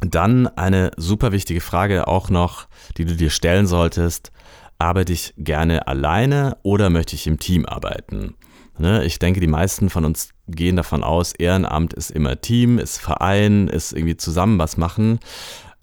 Dann 0.00 0.46
eine 0.46 0.90
super 0.96 1.32
wichtige 1.32 1.60
Frage 1.60 2.08
auch 2.08 2.28
noch, 2.30 2.66
die 2.96 3.04
du 3.04 3.16
dir 3.16 3.30
stellen 3.30 3.66
solltest. 3.66 4.32
Arbeite 4.78 5.12
ich 5.12 5.32
gerne 5.38 5.86
alleine 5.86 6.58
oder 6.62 6.90
möchte 6.90 7.14
ich 7.14 7.26
im 7.26 7.38
Team 7.38 7.64
arbeiten? 7.64 8.34
Ne, 8.78 9.06
ich 9.06 9.18
denke, 9.18 9.40
die 9.40 9.46
meisten 9.46 9.88
von 9.88 10.04
uns 10.04 10.34
gehen 10.48 10.76
davon 10.76 11.02
aus, 11.02 11.32
Ehrenamt 11.32 11.94
ist 11.94 12.10
immer 12.10 12.38
Team, 12.42 12.78
ist 12.78 12.98
Verein, 12.98 13.68
ist 13.68 13.92
irgendwie 13.92 14.18
zusammen 14.18 14.58
was 14.58 14.76
machen. 14.76 15.18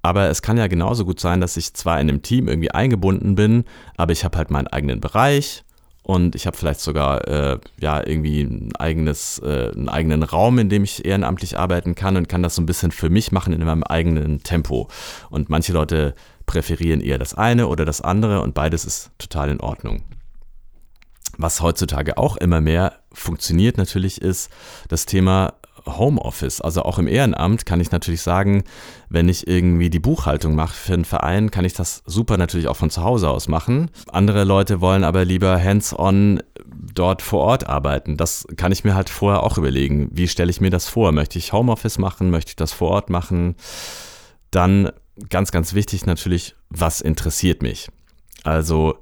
Aber 0.04 0.30
es 0.30 0.42
kann 0.42 0.58
ja 0.58 0.68
genauso 0.68 1.06
gut 1.06 1.20
sein, 1.20 1.40
dass 1.42 1.58
ich 1.58 1.74
zwar 1.74 2.00
in 2.00 2.10
einem 2.10 2.22
Team 2.22 2.50
irgendwie 2.50 2.72
eingebunden 2.72 3.36
bin, 3.36 3.64
aber 3.96 4.12
ich 4.12 4.26
habe 4.26 4.38
halt 4.38 4.52
meinen 4.52 4.68
eigenen 4.68 5.00
Bereich 5.00 5.64
und 6.04 6.36
ich 6.36 6.46
habe 6.46 6.58
vielleicht 6.58 6.82
sogar 6.82 7.26
äh, 7.28 7.58
ja 7.80 8.06
irgendwie 8.06 8.42
ein 8.42 8.76
eigenes, 8.76 9.40
äh, 9.40 9.72
einen 9.74 9.88
eigenen 9.88 10.24
Raum, 10.24 10.60
in 10.60 10.68
dem 10.68 10.84
ich 10.84 11.06
ehrenamtlich 11.06 11.58
arbeiten 11.58 11.96
kann 11.96 12.18
und 12.18 12.28
kann 12.28 12.44
das 12.44 12.56
so 12.56 12.62
ein 12.62 12.66
bisschen 12.66 12.92
für 12.92 13.10
mich 13.10 13.32
machen 13.32 13.54
in 13.54 13.64
meinem 13.64 13.84
eigenen 13.84 14.44
Tempo. 14.44 14.90
Und 15.30 15.50
manche 15.50 15.72
Leute 15.72 16.14
präferieren 16.46 17.00
eher 17.00 17.18
das 17.18 17.34
eine 17.34 17.68
oder 17.68 17.86
das 17.86 18.02
andere 18.02 18.42
und 18.42 18.54
beides 18.54 18.84
ist 18.84 19.12
total 19.18 19.50
in 19.50 19.62
Ordnung. 19.62 20.04
Was 21.38 21.62
heutzutage 21.62 22.18
auch 22.18 22.36
immer 22.36 22.60
mehr 22.60 23.00
funktioniert 23.14 23.78
natürlich 23.78 24.22
ist 24.22 24.52
das 24.90 25.06
Thema 25.06 25.54
Homeoffice. 25.86 26.62
Also 26.62 26.84
auch 26.84 27.00
im 27.00 27.08
Ehrenamt 27.08 27.66
kann 27.66 27.82
ich 27.82 27.92
natürlich 27.92 28.22
sagen, 28.22 28.64
wenn 29.10 29.30
ich 29.30 29.48
irgendwie 29.48 29.90
die 29.90 30.00
Buchhaltung 30.00 30.56
mache 30.56 30.74
für 30.74 30.94
einen 30.94 31.06
Verein, 31.06 31.52
kann 31.52 31.66
ich 31.66 31.74
das 31.74 32.04
super 32.06 32.38
natürlich 32.38 32.68
auch 32.68 32.78
von 32.78 32.90
zu 32.90 33.04
Hause 33.04 33.30
aus 33.30 33.48
machen. 33.48 33.90
Andere 34.12 34.44
Leute 34.44 34.82
wollen 34.82 35.04
aber 35.04 35.26
lieber 35.26 35.62
hands-on 35.62 36.42
dort 36.94 37.22
vor 37.22 37.42
Ort 37.42 37.68
arbeiten. 37.68 38.18
Das 38.18 38.46
kann 38.58 38.72
ich 38.72 38.84
mir 38.84 38.96
halt 38.96 39.10
vorher 39.10 39.44
auch 39.44 39.58
überlegen. 39.58 40.10
Wie 40.12 40.28
stelle 40.28 40.50
ich 40.50 40.62
mir 40.62 40.70
das 40.70 40.88
vor? 40.88 41.12
Möchte 41.12 41.40
ich 41.40 41.54
Homeoffice 41.54 41.98
machen? 41.98 42.30
Möchte 42.30 42.50
ich 42.50 42.56
das 42.56 42.72
vor 42.72 42.92
Ort 42.92 43.10
machen? 43.10 43.56
Dann 44.52 44.92
ganz, 45.30 45.52
ganz 45.52 45.74
wichtig 45.74 46.06
natürlich, 46.06 46.56
was 46.70 47.02
interessiert 47.02 47.62
mich? 47.62 47.90
Also 48.44 48.98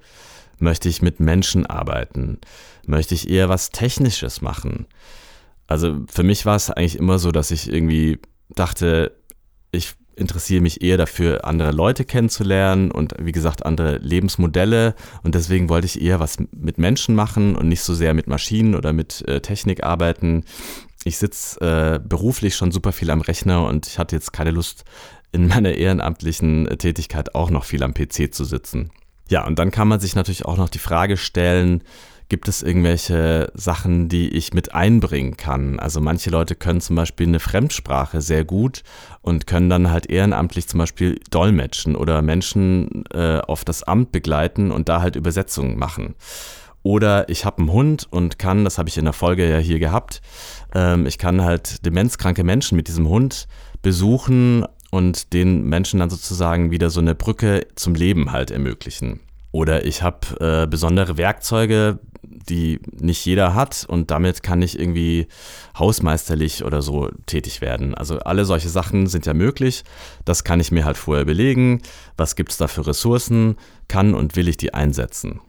möchte 0.60 0.90
ich 0.90 1.02
mit 1.02 1.20
Menschen 1.20 1.66
arbeiten? 1.66 2.40
Möchte 2.86 3.16
ich 3.16 3.30
eher 3.30 3.50
was 3.50 3.70
Technisches 3.70 4.42
machen? 4.42 4.88
Also 5.72 6.01
für 6.12 6.24
mich 6.24 6.46
war 6.46 6.56
es 6.56 6.70
eigentlich 6.70 6.98
immer 6.98 7.18
so, 7.18 7.32
dass 7.32 7.51
ich 7.51 7.72
irgendwie 7.72 8.20
dachte, 8.50 9.16
ich 9.72 9.94
interessiere 10.16 10.62
mich 10.62 10.82
eher 10.82 10.98
dafür, 10.98 11.46
andere 11.46 11.72
Leute 11.72 12.04
kennenzulernen 12.04 12.92
und 12.92 13.16
wie 13.20 13.32
gesagt 13.32 13.66
andere 13.66 13.98
Lebensmodelle. 13.98 14.96
Und 15.24 15.36
deswegen 15.36 15.70
wollte 15.70 15.88
ich 15.88 16.01
eher 16.01 16.20
was 16.20 16.38
mit 16.51 16.78
Menschen 16.78 17.16
machen 17.16 17.56
und 17.56 17.70
nicht 17.70 17.82
so 17.82 17.94
sehr 17.94 18.13
mit 18.13 18.28
Maschinen 18.28 18.75
oder 18.75 18.92
mit 18.92 19.28
äh, 19.28 19.42
Technik 19.42 19.84
arbeiten. 19.84 20.44
Ich 21.06 21.18
sitze 21.18 21.60
äh, 21.62 22.00
beruflich 22.00 22.56
schon 22.56 22.72
super 22.72 22.92
viel 22.92 23.10
am 23.10 23.22
Rechner 23.22 23.66
und 23.66 23.88
ich 23.88 23.98
hatte 23.98 24.16
jetzt 24.16 24.34
keine 24.34 24.51
Lust, 24.51 24.84
in 25.32 25.48
meiner 25.48 25.74
ehrenamtlichen 25.74 26.68
Tätigkeit 26.78 27.34
auch 27.34 27.50
noch 27.50 27.63
viel 27.63 27.84
am 27.84 27.94
PC 27.94 28.34
zu 28.34 28.44
sitzen. 28.44 28.92
Ja, 29.30 29.48
und 29.48 29.58
dann 29.60 29.72
kann 29.72 29.88
man 29.88 30.01
sich 30.01 30.13
natürlich 30.13 30.44
auch 30.46 30.58
noch 30.58 30.68
die 30.68 30.78
Frage 30.78 31.16
stellen, 31.16 31.84
Gibt 32.32 32.48
es 32.48 32.64
irgendwelche 32.64 33.52
Sachen, 33.56 34.08
die 34.08 34.30
ich 34.30 34.54
mit 34.54 34.74
einbringen 34.74 35.36
kann? 35.36 35.82
Also 35.82 36.00
manche 36.00 36.30
Leute 36.30 36.56
können 36.56 36.80
zum 36.80 36.96
Beispiel 36.96 37.28
eine 37.28 37.42
Fremdsprache 37.42 38.22
sehr 38.22 38.46
gut 38.46 38.84
und 39.22 39.48
können 39.48 39.70
dann 39.70 39.92
halt 39.92 40.10
ehrenamtlich 40.10 40.66
zum 40.70 40.78
Beispiel 40.78 41.20
dolmetschen 41.30 41.94
oder 41.94 42.22
Menschen 42.22 43.04
äh, 43.14 43.40
auf 43.40 43.66
das 43.66 43.84
Amt 43.84 44.14
begleiten 44.14 44.72
und 44.72 44.88
da 44.88 45.02
halt 45.02 45.18
Übersetzungen 45.18 45.78
machen. 45.78 46.16
Oder 46.84 47.28
ich 47.28 47.44
habe 47.44 47.58
einen 47.58 47.74
Hund 47.74 48.08
und 48.10 48.40
kann, 48.40 48.64
das 48.64 48.78
habe 48.78 48.88
ich 48.88 48.98
in 48.98 49.04
der 49.04 49.14
Folge 49.14 49.50
ja 49.50 49.58
hier 49.58 49.80
gehabt, 49.80 50.22
ähm, 50.74 51.06
ich 51.08 51.18
kann 51.18 51.42
halt 51.42 51.86
demenzkranke 51.86 52.46
Menschen 52.46 52.78
mit 52.78 52.88
diesem 52.88 53.10
Hund 53.10 53.50
besuchen 53.82 54.66
und 54.90 55.34
den 55.34 55.66
Menschen 55.66 56.00
dann 56.00 56.10
sozusagen 56.10 56.72
wieder 56.72 56.92
so 56.92 57.02
eine 57.02 57.14
Brücke 57.14 57.68
zum 57.76 57.94
Leben 57.94 58.32
halt 58.32 58.52
ermöglichen. 58.52 59.20
Oder 59.52 59.86
ich 59.86 60.02
habe 60.02 60.64
äh, 60.64 60.68
besondere 60.68 61.18
Werkzeuge, 61.18 62.00
die 62.50 62.80
nicht 63.00 63.26
jeder 63.26 63.54
hat 63.54 63.86
und 63.88 64.12
damit 64.12 64.44
kann 64.44 64.62
ich 64.62 64.80
irgendwie 64.80 65.28
hausmeisterlich 65.78 66.64
oder 66.64 66.82
so 66.82 67.10
tätig 67.26 67.62
werden. 67.62 67.96
Also 67.96 68.20
alle 68.20 68.46
solche 68.46 68.70
Sachen 68.70 69.08
sind 69.08 69.26
ja 69.26 69.34
möglich. 69.34 69.84
Das 70.26 70.44
kann 70.44 70.60
ich 70.60 70.72
mir 70.72 70.86
halt 70.86 70.98
vorher 70.98 71.24
überlegen. 71.24 71.82
Was 72.18 72.36
gibt 72.36 72.52
es 72.52 72.58
da 72.58 72.68
für 72.68 72.86
Ressourcen? 72.88 73.56
Kann 73.88 74.14
und 74.14 74.36
will 74.36 74.48
ich 74.48 74.58
die 74.58 74.74
einsetzen? 74.74 75.42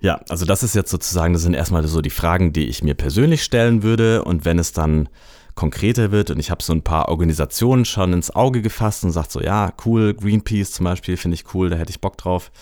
Ja, 0.00 0.20
also 0.28 0.44
das 0.44 0.62
ist 0.62 0.74
jetzt 0.74 0.90
sozusagen, 0.90 1.32
das 1.32 1.42
sind 1.42 1.54
erstmal 1.54 1.86
so 1.86 2.00
die 2.00 2.10
Fragen, 2.10 2.52
die 2.52 2.66
ich 2.66 2.82
mir 2.82 2.94
persönlich 2.94 3.42
stellen 3.42 3.82
würde. 3.82 4.24
Und 4.24 4.44
wenn 4.44 4.58
es 4.58 4.72
dann 4.72 5.08
konkreter 5.54 6.12
wird 6.12 6.30
und 6.30 6.38
ich 6.38 6.50
habe 6.50 6.62
so 6.62 6.72
ein 6.72 6.82
paar 6.82 7.08
Organisationen 7.08 7.84
schon 7.84 8.12
ins 8.12 8.30
Auge 8.30 8.62
gefasst 8.62 9.04
und 9.04 9.10
sagt 9.10 9.32
so, 9.32 9.40
ja, 9.40 9.72
cool, 9.84 10.14
Greenpeace 10.14 10.70
zum 10.72 10.84
Beispiel 10.84 11.16
finde 11.16 11.34
ich 11.34 11.54
cool, 11.54 11.70
da 11.70 11.76
hätte 11.76 11.90
ich 11.90 12.00
Bock 12.00 12.18
drauf, 12.18 12.52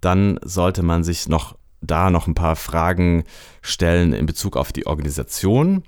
dann 0.00 0.40
sollte 0.42 0.82
man 0.82 1.04
sich 1.04 1.28
noch 1.28 1.56
da 1.82 2.10
noch 2.10 2.26
ein 2.26 2.34
paar 2.34 2.56
Fragen 2.56 3.24
stellen 3.60 4.12
in 4.12 4.26
Bezug 4.26 4.56
auf 4.56 4.72
die 4.72 4.86
Organisation. 4.86 5.82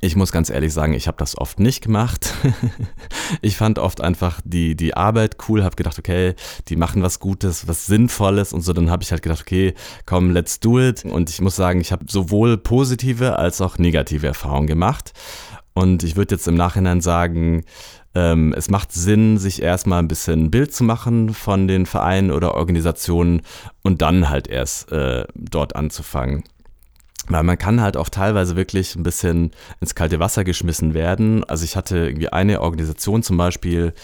Ich 0.00 0.16
muss 0.16 0.32
ganz 0.32 0.50
ehrlich 0.50 0.72
sagen, 0.72 0.94
ich 0.94 1.06
habe 1.06 1.18
das 1.18 1.36
oft 1.36 1.60
nicht 1.60 1.84
gemacht. 1.84 2.34
ich 3.40 3.56
fand 3.56 3.78
oft 3.78 4.00
einfach 4.00 4.40
die, 4.44 4.74
die 4.74 4.94
Arbeit 4.94 5.36
cool, 5.48 5.62
habe 5.62 5.76
gedacht, 5.76 5.98
okay, 5.98 6.34
die 6.68 6.76
machen 6.76 7.02
was 7.02 7.20
Gutes, 7.20 7.68
was 7.68 7.86
Sinnvolles 7.86 8.52
und 8.52 8.62
so. 8.62 8.72
Dann 8.72 8.90
habe 8.90 9.02
ich 9.02 9.12
halt 9.12 9.22
gedacht, 9.22 9.42
okay, 9.42 9.74
komm, 10.06 10.30
let's 10.30 10.58
do 10.58 10.80
it. 10.80 11.04
Und 11.04 11.30
ich 11.30 11.40
muss 11.40 11.54
sagen, 11.54 11.80
ich 11.80 11.92
habe 11.92 12.06
sowohl 12.08 12.56
positive 12.56 13.38
als 13.38 13.60
auch 13.60 13.78
negative 13.78 14.26
Erfahrungen 14.26 14.66
gemacht. 14.66 15.12
Und 15.74 16.02
ich 16.02 16.16
würde 16.16 16.34
jetzt 16.34 16.48
im 16.48 16.54
Nachhinein 16.54 17.00
sagen, 17.00 17.64
ähm, 18.14 18.52
es 18.56 18.68
macht 18.68 18.92
Sinn, 18.92 19.38
sich 19.38 19.62
erstmal 19.62 20.00
ein 20.00 20.08
bisschen 20.08 20.44
ein 20.44 20.50
Bild 20.50 20.74
zu 20.74 20.84
machen 20.84 21.32
von 21.32 21.66
den 21.66 21.86
Vereinen 21.86 22.30
oder 22.30 22.54
Organisationen 22.54 23.42
und 23.82 24.02
dann 24.02 24.28
halt 24.28 24.48
erst 24.48 24.92
äh, 24.92 25.24
dort 25.34 25.76
anzufangen. 25.76 26.44
Weil 27.28 27.44
man 27.44 27.56
kann 27.56 27.80
halt 27.80 27.96
auch 27.96 28.08
teilweise 28.08 28.56
wirklich 28.56 28.96
ein 28.96 29.04
bisschen 29.04 29.52
ins 29.80 29.94
kalte 29.94 30.18
Wasser 30.18 30.44
geschmissen 30.44 30.92
werden. 30.92 31.44
Also 31.44 31.64
ich 31.64 31.76
hatte 31.76 31.96
irgendwie 31.98 32.28
eine 32.28 32.60
Organisation 32.60 33.22
zum 33.22 33.36
Beispiel, 33.36 33.94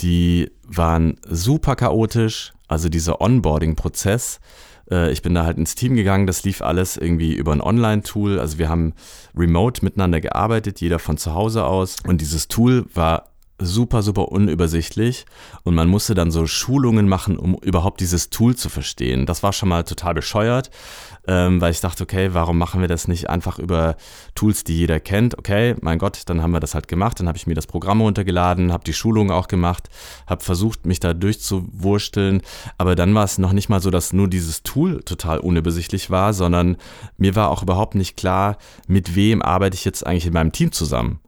die 0.00 0.50
waren 0.62 1.18
super 1.26 1.76
chaotisch. 1.76 2.52
Also 2.68 2.88
dieser 2.88 3.20
Onboarding-Prozess. 3.20 4.40
Äh, 4.90 5.12
ich 5.12 5.22
bin 5.22 5.34
da 5.34 5.44
halt 5.44 5.58
ins 5.58 5.74
Team 5.74 5.96
gegangen, 5.96 6.26
das 6.26 6.44
lief 6.44 6.62
alles 6.62 6.96
irgendwie 6.96 7.34
über 7.34 7.52
ein 7.52 7.60
Online-Tool. 7.60 8.38
Also 8.38 8.58
wir 8.58 8.68
haben 8.68 8.94
remote 9.36 9.84
miteinander 9.84 10.20
gearbeitet, 10.20 10.80
jeder 10.80 10.98
von 10.98 11.16
zu 11.16 11.34
Hause 11.34 11.64
aus. 11.64 11.96
Und 12.06 12.20
dieses 12.20 12.48
Tool 12.48 12.86
war 12.94 13.32
super, 13.64 14.02
super 14.02 14.28
unübersichtlich 14.28 15.24
und 15.62 15.74
man 15.74 15.88
musste 15.88 16.14
dann 16.14 16.30
so 16.30 16.46
Schulungen 16.46 17.08
machen, 17.08 17.36
um 17.36 17.56
überhaupt 17.62 18.00
dieses 18.00 18.30
Tool 18.30 18.56
zu 18.56 18.68
verstehen. 18.68 19.26
Das 19.26 19.42
war 19.42 19.52
schon 19.52 19.68
mal 19.68 19.84
total 19.84 20.14
bescheuert, 20.14 20.70
ähm, 21.26 21.60
weil 21.60 21.70
ich 21.70 21.80
dachte, 21.80 22.02
okay, 22.02 22.30
warum 22.32 22.58
machen 22.58 22.80
wir 22.80 22.88
das 22.88 23.08
nicht 23.08 23.30
einfach 23.30 23.58
über 23.58 23.96
Tools, 24.34 24.64
die 24.64 24.76
jeder 24.76 25.00
kennt? 25.00 25.38
Okay, 25.38 25.74
mein 25.80 25.98
Gott, 25.98 26.22
dann 26.26 26.42
haben 26.42 26.52
wir 26.52 26.60
das 26.60 26.74
halt 26.74 26.88
gemacht, 26.88 27.20
dann 27.20 27.28
habe 27.28 27.38
ich 27.38 27.46
mir 27.46 27.54
das 27.54 27.66
Programm 27.66 28.00
runtergeladen, 28.00 28.72
habe 28.72 28.84
die 28.84 28.92
Schulung 28.92 29.30
auch 29.30 29.48
gemacht, 29.48 29.88
habe 30.26 30.42
versucht, 30.42 30.86
mich 30.86 31.00
da 31.00 31.14
durchzuwursteln, 31.14 32.42
aber 32.78 32.94
dann 32.94 33.14
war 33.14 33.24
es 33.24 33.38
noch 33.38 33.52
nicht 33.52 33.68
mal 33.68 33.80
so, 33.80 33.90
dass 33.90 34.12
nur 34.12 34.28
dieses 34.28 34.62
Tool 34.62 35.02
total 35.02 35.38
unübersichtlich 35.38 36.10
war, 36.10 36.32
sondern 36.32 36.76
mir 37.16 37.36
war 37.36 37.50
auch 37.50 37.62
überhaupt 37.62 37.94
nicht 37.94 38.16
klar, 38.16 38.56
mit 38.86 39.14
wem 39.14 39.42
arbeite 39.42 39.76
ich 39.76 39.84
jetzt 39.84 40.06
eigentlich 40.06 40.26
in 40.26 40.32
meinem 40.32 40.52
Team 40.52 40.72
zusammen. 40.72 41.20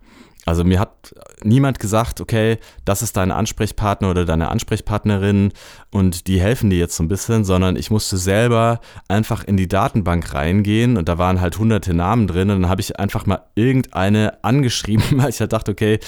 Also 0.46 0.64
mir 0.64 0.78
hat 0.78 1.14
niemand 1.42 1.78
gesagt, 1.78 2.20
okay, 2.20 2.58
das 2.84 3.02
ist 3.02 3.16
dein 3.16 3.30
Ansprechpartner 3.30 4.10
oder 4.10 4.24
deine 4.24 4.48
Ansprechpartnerin 4.48 5.52
und 5.90 6.26
die 6.26 6.40
helfen 6.40 6.70
dir 6.70 6.78
jetzt 6.78 6.96
so 6.96 7.02
ein 7.02 7.08
bisschen, 7.08 7.44
sondern 7.44 7.76
ich 7.76 7.90
musste 7.90 8.18
selber 8.18 8.80
einfach 9.08 9.44
in 9.44 9.56
die 9.56 9.68
Datenbank 9.68 10.34
reingehen 10.34 10.96
und 10.96 11.08
da 11.08 11.18
waren 11.18 11.40
halt 11.40 11.58
hunderte 11.58 11.94
Namen 11.94 12.26
drin 12.26 12.50
und 12.50 12.62
dann 12.62 12.70
habe 12.70 12.82
ich 12.82 12.98
einfach 12.98 13.26
mal 13.26 13.42
irgendeine 13.54 14.44
angeschrieben, 14.44 15.04
weil 15.12 15.30
ich 15.30 15.40
halt 15.40 15.52
dachte, 15.52 15.72
okay, 15.72 15.98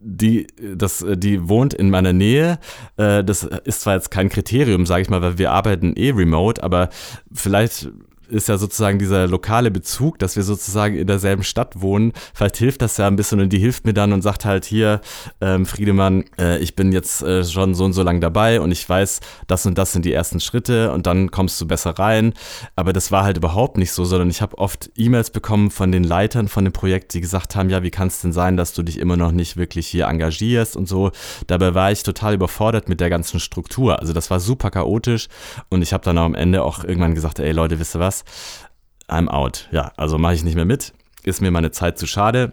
die, 0.00 0.46
das, 0.76 1.04
die 1.14 1.48
wohnt 1.48 1.74
in 1.74 1.90
meiner 1.90 2.12
Nähe. 2.12 2.58
Äh, 2.96 3.24
das 3.24 3.42
ist 3.42 3.80
zwar 3.80 3.94
jetzt 3.94 4.10
kein 4.10 4.28
Kriterium, 4.28 4.86
sage 4.86 5.02
ich 5.02 5.10
mal, 5.10 5.22
weil 5.22 5.38
wir 5.38 5.50
arbeiten 5.50 5.94
eh 5.96 6.10
remote, 6.10 6.62
aber 6.62 6.88
vielleicht 7.32 7.90
ist 8.28 8.48
ja 8.48 8.58
sozusagen 8.58 8.98
dieser 8.98 9.26
lokale 9.26 9.70
Bezug, 9.70 10.18
dass 10.18 10.36
wir 10.36 10.42
sozusagen 10.42 10.96
in 10.96 11.06
derselben 11.06 11.42
Stadt 11.42 11.80
wohnen. 11.80 12.12
Vielleicht 12.34 12.56
hilft 12.56 12.82
das 12.82 12.96
ja 12.96 13.06
ein 13.06 13.16
bisschen 13.16 13.40
und 13.40 13.52
die 13.52 13.58
hilft 13.58 13.84
mir 13.84 13.94
dann 13.94 14.12
und 14.12 14.22
sagt 14.22 14.44
halt 14.44 14.64
hier, 14.64 15.00
ähm, 15.40 15.66
Friedemann, 15.66 16.24
äh, 16.38 16.58
ich 16.58 16.76
bin 16.76 16.92
jetzt 16.92 17.22
äh, 17.22 17.44
schon 17.44 17.74
so 17.74 17.84
und 17.84 17.92
so 17.92 18.02
lang 18.02 18.20
dabei 18.20 18.60
und 18.60 18.70
ich 18.70 18.88
weiß, 18.88 19.20
das 19.46 19.66
und 19.66 19.78
das 19.78 19.92
sind 19.92 20.04
die 20.04 20.12
ersten 20.12 20.40
Schritte 20.40 20.92
und 20.92 21.06
dann 21.06 21.30
kommst 21.30 21.60
du 21.60 21.66
besser 21.66 21.98
rein. 21.98 22.34
Aber 22.76 22.92
das 22.92 23.10
war 23.10 23.24
halt 23.24 23.36
überhaupt 23.36 23.78
nicht 23.78 23.92
so, 23.92 24.04
sondern 24.04 24.30
ich 24.30 24.42
habe 24.42 24.58
oft 24.58 24.90
E-Mails 24.96 25.30
bekommen 25.30 25.70
von 25.70 25.92
den 25.92 26.04
Leitern 26.04 26.48
von 26.48 26.64
dem 26.64 26.72
Projekt, 26.72 27.14
die 27.14 27.20
gesagt 27.20 27.56
haben, 27.56 27.70
ja, 27.70 27.82
wie 27.82 27.90
kann 27.90 28.08
es 28.08 28.20
denn 28.20 28.32
sein, 28.32 28.56
dass 28.56 28.72
du 28.72 28.82
dich 28.82 28.98
immer 28.98 29.16
noch 29.16 29.32
nicht 29.32 29.56
wirklich 29.56 29.86
hier 29.86 30.06
engagierst 30.06 30.76
und 30.76 30.88
so. 30.88 31.10
Dabei 31.46 31.74
war 31.74 31.92
ich 31.92 32.02
total 32.02 32.34
überfordert 32.34 32.88
mit 32.88 33.00
der 33.00 33.10
ganzen 33.10 33.40
Struktur. 33.40 33.98
Also 34.00 34.12
das 34.12 34.30
war 34.30 34.40
super 34.40 34.70
chaotisch 34.70 35.28
und 35.68 35.82
ich 35.82 35.92
habe 35.92 36.04
dann 36.04 36.18
am 36.18 36.34
Ende 36.34 36.62
auch 36.62 36.84
irgendwann 36.84 37.14
gesagt, 37.14 37.38
ey 37.38 37.52
Leute, 37.52 37.78
wisst 37.78 37.96
ihr 37.96 38.00
was? 38.00 38.17
I'm 39.08 39.28
out. 39.28 39.68
Ja, 39.72 39.92
also 39.96 40.18
mache 40.18 40.34
ich 40.34 40.44
nicht 40.44 40.54
mehr 40.54 40.64
mit. 40.64 40.92
Ist 41.24 41.40
mir 41.40 41.50
meine 41.50 41.70
Zeit 41.70 41.98
zu 41.98 42.06
schade. 42.06 42.52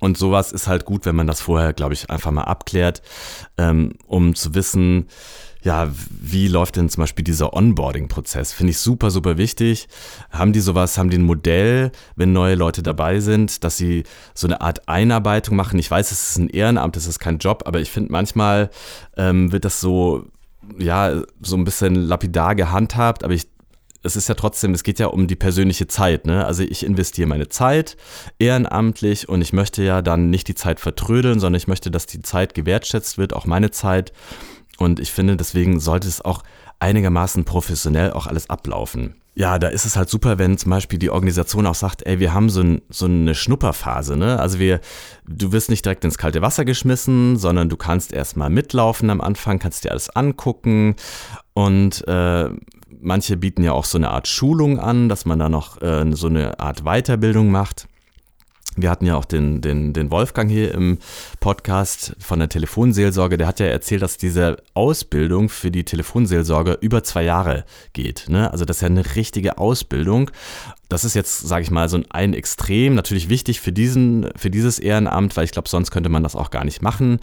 Und 0.00 0.18
sowas 0.18 0.50
ist 0.50 0.66
halt 0.66 0.84
gut, 0.84 1.06
wenn 1.06 1.14
man 1.14 1.28
das 1.28 1.40
vorher, 1.40 1.72
glaube 1.72 1.94
ich, 1.94 2.10
einfach 2.10 2.32
mal 2.32 2.42
abklärt, 2.42 3.02
ähm, 3.56 3.92
um 4.06 4.34
zu 4.34 4.54
wissen, 4.54 5.06
ja, 5.62 5.88
wie 6.10 6.48
läuft 6.48 6.74
denn 6.74 6.88
zum 6.88 7.02
Beispiel 7.02 7.24
dieser 7.24 7.54
Onboarding-Prozess? 7.54 8.52
Finde 8.52 8.72
ich 8.72 8.78
super, 8.78 9.12
super 9.12 9.38
wichtig. 9.38 9.86
Haben 10.30 10.52
die 10.52 10.60
sowas, 10.60 10.98
haben 10.98 11.08
die 11.08 11.18
ein 11.18 11.24
Modell, 11.24 11.92
wenn 12.16 12.32
neue 12.32 12.56
Leute 12.56 12.82
dabei 12.82 13.20
sind, 13.20 13.62
dass 13.62 13.76
sie 13.76 14.02
so 14.34 14.48
eine 14.48 14.60
Art 14.60 14.88
Einarbeitung 14.88 15.54
machen? 15.54 15.78
Ich 15.78 15.88
weiß, 15.88 16.10
es 16.10 16.30
ist 16.30 16.38
ein 16.38 16.48
Ehrenamt, 16.48 16.96
es 16.96 17.06
ist 17.06 17.20
kein 17.20 17.38
Job, 17.38 17.62
aber 17.66 17.80
ich 17.80 17.92
finde 17.92 18.10
manchmal 18.10 18.70
ähm, 19.16 19.52
wird 19.52 19.64
das 19.64 19.80
so, 19.80 20.26
ja, 20.78 21.22
so 21.40 21.56
ein 21.56 21.62
bisschen 21.62 21.94
lapidar 21.94 22.56
gehandhabt, 22.56 23.22
aber 23.22 23.34
ich 23.34 23.46
es 24.02 24.16
ist 24.16 24.28
ja 24.28 24.34
trotzdem, 24.34 24.74
es 24.74 24.82
geht 24.82 24.98
ja 24.98 25.06
um 25.06 25.26
die 25.26 25.36
persönliche 25.36 25.86
Zeit. 25.86 26.26
Ne? 26.26 26.44
Also 26.44 26.62
ich 26.62 26.84
investiere 26.84 27.28
meine 27.28 27.48
Zeit 27.48 27.96
ehrenamtlich 28.38 29.28
und 29.28 29.42
ich 29.42 29.52
möchte 29.52 29.82
ja 29.82 30.02
dann 30.02 30.30
nicht 30.30 30.48
die 30.48 30.54
Zeit 30.54 30.80
vertrödeln, 30.80 31.40
sondern 31.40 31.58
ich 31.58 31.68
möchte, 31.68 31.90
dass 31.90 32.06
die 32.06 32.22
Zeit 32.22 32.54
gewertschätzt 32.54 33.18
wird, 33.18 33.32
auch 33.32 33.46
meine 33.46 33.70
Zeit. 33.70 34.12
Und 34.78 34.98
ich 35.00 35.12
finde, 35.12 35.36
deswegen 35.36 35.80
sollte 35.80 36.08
es 36.08 36.20
auch 36.20 36.42
einigermaßen 36.80 37.44
professionell 37.44 38.12
auch 38.12 38.26
alles 38.26 38.50
ablaufen. 38.50 39.14
Ja, 39.34 39.58
da 39.58 39.68
ist 39.68 39.86
es 39.86 39.96
halt 39.96 40.10
super, 40.10 40.38
wenn 40.38 40.58
zum 40.58 40.70
Beispiel 40.70 40.98
die 40.98 41.08
Organisation 41.08 41.66
auch 41.66 41.74
sagt, 41.74 42.04
ey, 42.04 42.18
wir 42.18 42.34
haben 42.34 42.50
so, 42.50 42.60
ein, 42.60 42.82
so 42.90 43.06
eine 43.06 43.34
Schnupperphase, 43.34 44.14
ne? 44.14 44.38
Also 44.38 44.58
wir, 44.58 44.80
du 45.26 45.52
wirst 45.52 45.70
nicht 45.70 45.86
direkt 45.86 46.04
ins 46.04 46.18
kalte 46.18 46.42
Wasser 46.42 46.66
geschmissen, 46.66 47.38
sondern 47.38 47.70
du 47.70 47.78
kannst 47.78 48.12
erstmal 48.12 48.50
mitlaufen 48.50 49.08
am 49.08 49.22
Anfang, 49.22 49.58
kannst 49.58 49.84
dir 49.84 49.90
alles 49.90 50.10
angucken 50.10 50.96
und 51.54 52.06
äh, 52.06 52.50
manche 53.00 53.36
bieten 53.36 53.62
ja 53.62 53.72
auch 53.72 53.84
so 53.84 53.98
eine 53.98 54.10
Art 54.10 54.28
Schulung 54.28 54.78
an, 54.78 55.08
dass 55.08 55.24
man 55.24 55.38
da 55.38 55.48
noch 55.48 55.80
äh, 55.82 56.04
so 56.12 56.28
eine 56.28 56.60
Art 56.60 56.84
Weiterbildung 56.84 57.50
macht. 57.50 57.88
Wir 58.74 58.90
hatten 58.90 59.04
ja 59.04 59.16
auch 59.16 59.26
den, 59.26 59.60
den, 59.60 59.92
den 59.92 60.10
Wolfgang 60.10 60.50
hier 60.50 60.72
im 60.72 60.98
Podcast 61.40 62.16
von 62.18 62.38
der 62.38 62.48
Telefonseelsorge. 62.48 63.36
Der 63.36 63.46
hat 63.46 63.60
ja 63.60 63.66
erzählt, 63.66 64.00
dass 64.00 64.16
diese 64.16 64.56
Ausbildung 64.72 65.50
für 65.50 65.70
die 65.70 65.84
Telefonseelsorge 65.84 66.78
über 66.80 67.04
zwei 67.04 67.22
Jahre 67.22 67.64
geht. 67.92 68.26
Ne? 68.28 68.50
Also 68.50 68.64
das 68.64 68.78
ist 68.78 68.80
ja 68.80 68.86
eine 68.88 69.14
richtige 69.14 69.58
Ausbildung. 69.58 70.30
Das 70.92 71.06
ist 71.06 71.14
jetzt, 71.14 71.48
sage 71.48 71.62
ich 71.62 71.70
mal, 71.70 71.88
so 71.88 71.98
ein 72.10 72.34
Extrem. 72.34 72.94
Natürlich 72.94 73.30
wichtig 73.30 73.62
für, 73.62 73.72
diesen, 73.72 74.28
für 74.36 74.50
dieses 74.50 74.78
Ehrenamt, 74.78 75.34
weil 75.38 75.46
ich 75.46 75.50
glaube, 75.50 75.66
sonst 75.66 75.90
könnte 75.90 76.10
man 76.10 76.22
das 76.22 76.36
auch 76.36 76.50
gar 76.50 76.66
nicht 76.66 76.82
machen. 76.82 77.20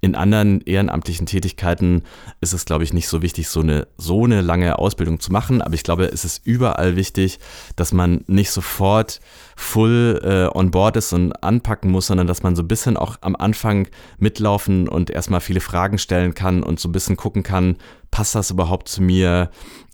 In 0.00 0.16
anderen 0.16 0.60
ehrenamtlichen 0.62 1.26
Tätigkeiten 1.26 2.02
ist 2.40 2.52
es, 2.52 2.64
glaube 2.64 2.82
ich, 2.82 2.92
nicht 2.92 3.06
so 3.06 3.22
wichtig, 3.22 3.48
so 3.48 3.60
eine, 3.60 3.86
so 3.96 4.24
eine 4.24 4.40
lange 4.40 4.76
Ausbildung 4.76 5.20
zu 5.20 5.30
machen. 5.30 5.62
Aber 5.62 5.74
ich 5.74 5.84
glaube, 5.84 6.06
es 6.06 6.24
ist 6.24 6.44
überall 6.44 6.96
wichtig, 6.96 7.38
dass 7.76 7.92
man 7.92 8.24
nicht 8.26 8.50
sofort 8.50 9.20
full 9.56 10.20
äh, 10.24 10.56
on 10.56 10.70
board 10.70 10.96
ist 10.96 11.12
und 11.12 11.32
anpacken 11.42 11.90
muss, 11.90 12.06
sondern 12.06 12.26
dass 12.26 12.42
man 12.42 12.56
so 12.56 12.62
ein 12.62 12.68
bisschen 12.68 12.96
auch 12.96 13.16
am 13.20 13.36
Anfang 13.36 13.88
mitlaufen 14.18 14.88
und 14.88 15.10
erstmal 15.10 15.40
viele 15.40 15.60
Fragen 15.60 15.98
stellen 15.98 16.34
kann 16.34 16.62
und 16.62 16.80
so 16.80 16.88
ein 16.88 16.92
bisschen 16.92 17.16
gucken 17.16 17.42
kann, 17.42 17.76
passt 18.10 18.34
das 18.34 18.50
überhaupt 18.50 18.88
zu 18.88 19.02
mir? 19.02 19.50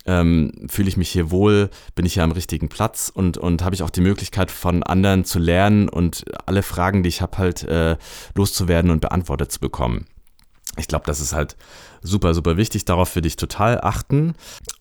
ähm, 0.09 0.53
fühle 0.69 0.89
ich 0.89 0.97
mich 0.97 1.11
hier 1.11 1.31
wohl, 1.31 1.69
bin 1.95 2.07
ich 2.07 2.15
hier 2.15 2.25
am 2.25 2.33
richtigen 2.33 2.71
Platz 2.71 3.13
und, 3.15 3.37
und 3.37 3.63
habe 3.63 3.75
ich 3.75 3.83
auch 3.83 3.91
die 3.91 4.01
Möglichkeit 4.01 4.51
von 4.51 4.83
anderen 4.83 5.25
zu 5.25 5.39
lernen 5.39 5.89
und 5.89 6.25
alle 6.47 6.63
Fragen, 6.63 7.03
die 7.03 7.11
ich 7.11 7.21
habe, 7.21 7.37
halt 7.37 7.63
äh, 7.65 7.97
loszuwerden 8.35 8.91
und 8.91 9.01
beantwortet 9.01 9.53
zu 9.53 9.61
bekommen. 9.61 10.07
Ich 10.79 10.89
glaube, 10.89 11.05
das 11.07 11.21
ist 11.21 11.35
halt 11.35 11.57
super, 12.01 12.33
super 12.33 12.57
wichtig. 12.57 12.87
Darauf 12.87 13.15
würde 13.15 13.29
ich 13.29 13.37
total 13.37 13.81
achten. 13.83 14.35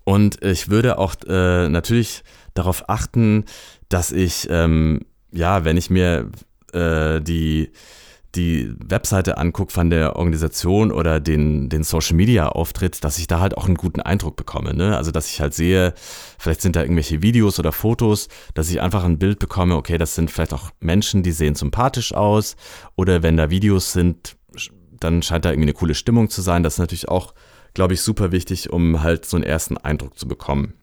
Und 0.06 0.44
ich 0.44 0.70
würde 0.70 0.98
auch 0.98 1.16
äh, 1.28 1.68
natürlich 1.68 2.24
darauf 2.54 2.88
achten, 2.88 3.46
dass 3.90 4.12
ich, 4.12 4.48
ähm, 4.50 5.02
ja, 5.32 5.66
wenn 5.66 5.78
ich 5.78 5.90
mir 5.90 6.30
äh, 6.74 7.22
die 7.22 7.72
die 8.36 8.74
Webseite 8.78 9.38
angucke 9.38 9.74
von 9.74 9.90
der 9.90 10.16
Organisation 10.16 10.92
oder 10.92 11.20
den, 11.20 11.70
den 11.70 11.84
Social 11.84 12.16
Media 12.16 12.50
Auftritt, 12.50 13.04
dass 13.04 13.18
ich 13.18 13.28
da 13.28 13.40
halt 13.40 13.58
auch 13.58 13.66
einen 13.66 13.76
guten 13.76 14.00
Eindruck 14.00 14.36
bekomme. 14.36 14.74
Ne? 14.74 14.96
Also, 14.96 15.12
dass 15.12 15.30
ich 15.30 15.42
halt 15.42 15.54
sehe, 15.54 15.94
vielleicht 16.38 16.62
sind 16.62 16.76
da 16.76 16.82
irgendwelche 16.82 17.22
Videos 17.22 17.60
oder 17.60 17.72
Fotos, 17.72 18.30
dass 18.54 18.70
ich 18.70 18.82
einfach 18.82 19.04
ein 19.04 19.18
Bild 19.18 19.40
bekomme, 19.40 19.76
okay, 19.76 19.98
das 19.98 20.16
sind 20.16 20.30
vielleicht 20.30 20.54
auch 20.54 20.70
Menschen, 20.80 21.24
die 21.24 21.32
sehen 21.32 21.56
sympathisch 21.56 22.14
aus. 22.14 22.56
Oder 22.96 23.24
wenn 23.24 23.38
da 23.38 23.50
Videos 23.50 23.92
sind, 23.92 24.38
dann 25.00 25.22
scheint 25.22 25.46
da 25.46 25.50
irgendwie 25.50 25.70
eine 25.70 25.74
coole 25.74 25.96
Stimmung 25.96 26.30
zu 26.30 26.42
sein. 26.42 26.64
Das 26.64 26.74
ist 26.74 26.80
natürlich 26.80 27.10
auch, 27.10 27.34
glaube 27.74 27.96
ich, 27.96 28.02
super 28.02 28.32
wichtig, 28.32 28.72
um 28.72 29.02
halt 29.02 29.26
so 29.26 29.38
einen 29.38 29.44
ersten 29.44 29.78
Eindruck 29.78 30.18
zu 30.18 30.28
bekommen. 30.28 30.74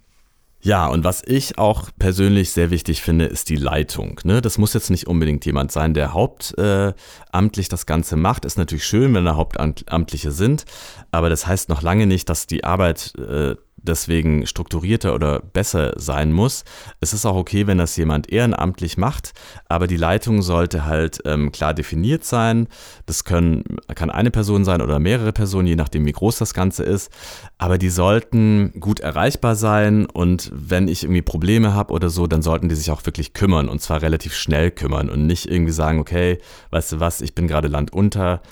Ja, 0.64 0.86
und 0.86 1.04
was 1.04 1.22
ich 1.26 1.58
auch 1.58 1.90
persönlich 1.98 2.52
sehr 2.52 2.70
wichtig 2.70 3.02
finde, 3.02 3.26
ist 3.26 3.50
die 3.50 3.56
Leitung. 3.56 4.18
Ne? 4.24 4.40
Das 4.40 4.56
muss 4.56 4.72
jetzt 4.72 4.88
nicht 4.88 5.06
unbedingt 5.06 5.44
jemand 5.44 5.70
sein, 5.70 5.92
der 5.92 6.14
hauptamtlich 6.14 7.68
das 7.68 7.84
Ganze 7.84 8.16
macht. 8.16 8.46
Ist 8.46 8.56
natürlich 8.56 8.86
schön, 8.86 9.12
wenn 9.12 9.26
da 9.26 9.36
Hauptamtliche 9.36 10.30
sind, 10.30 10.64
aber 11.10 11.28
das 11.28 11.46
heißt 11.46 11.68
noch 11.68 11.82
lange 11.82 12.06
nicht, 12.06 12.30
dass 12.30 12.46
die 12.46 12.64
Arbeit 12.64 13.12
äh, 13.18 13.56
deswegen 13.84 14.46
strukturierter 14.46 15.14
oder 15.14 15.40
besser 15.40 15.92
sein 15.96 16.32
muss. 16.32 16.64
Es 17.00 17.12
ist 17.12 17.26
auch 17.26 17.36
okay, 17.36 17.66
wenn 17.66 17.78
das 17.78 17.96
jemand 17.96 18.30
ehrenamtlich 18.30 18.96
macht, 18.96 19.32
aber 19.68 19.86
die 19.86 19.96
Leitung 19.96 20.42
sollte 20.42 20.84
halt 20.84 21.20
ähm, 21.24 21.52
klar 21.52 21.74
definiert 21.74 22.24
sein. 22.24 22.66
Das 23.06 23.24
können, 23.24 23.64
kann 23.94 24.10
eine 24.10 24.30
Person 24.30 24.64
sein 24.64 24.82
oder 24.82 24.98
mehrere 24.98 25.32
Personen, 25.32 25.68
je 25.68 25.76
nachdem, 25.76 26.06
wie 26.06 26.12
groß 26.12 26.38
das 26.38 26.54
Ganze 26.54 26.82
ist. 26.82 27.10
Aber 27.58 27.78
die 27.78 27.90
sollten 27.90 28.72
gut 28.80 29.00
erreichbar 29.00 29.54
sein 29.54 30.06
und 30.06 30.50
wenn 30.52 30.88
ich 30.88 31.04
irgendwie 31.04 31.22
Probleme 31.22 31.74
habe 31.74 31.92
oder 31.92 32.10
so, 32.10 32.26
dann 32.26 32.42
sollten 32.42 32.68
die 32.68 32.74
sich 32.74 32.90
auch 32.90 33.04
wirklich 33.06 33.34
kümmern 33.34 33.68
und 33.68 33.80
zwar 33.80 34.02
relativ 34.02 34.34
schnell 34.34 34.70
kümmern 34.70 35.10
und 35.10 35.26
nicht 35.26 35.50
irgendwie 35.50 35.72
sagen, 35.72 36.00
okay, 36.00 36.38
weißt 36.70 36.92
du 36.92 37.00
was, 37.00 37.20
ich 37.20 37.34
bin 37.34 37.46
gerade 37.46 37.68
landunter, 37.68 38.42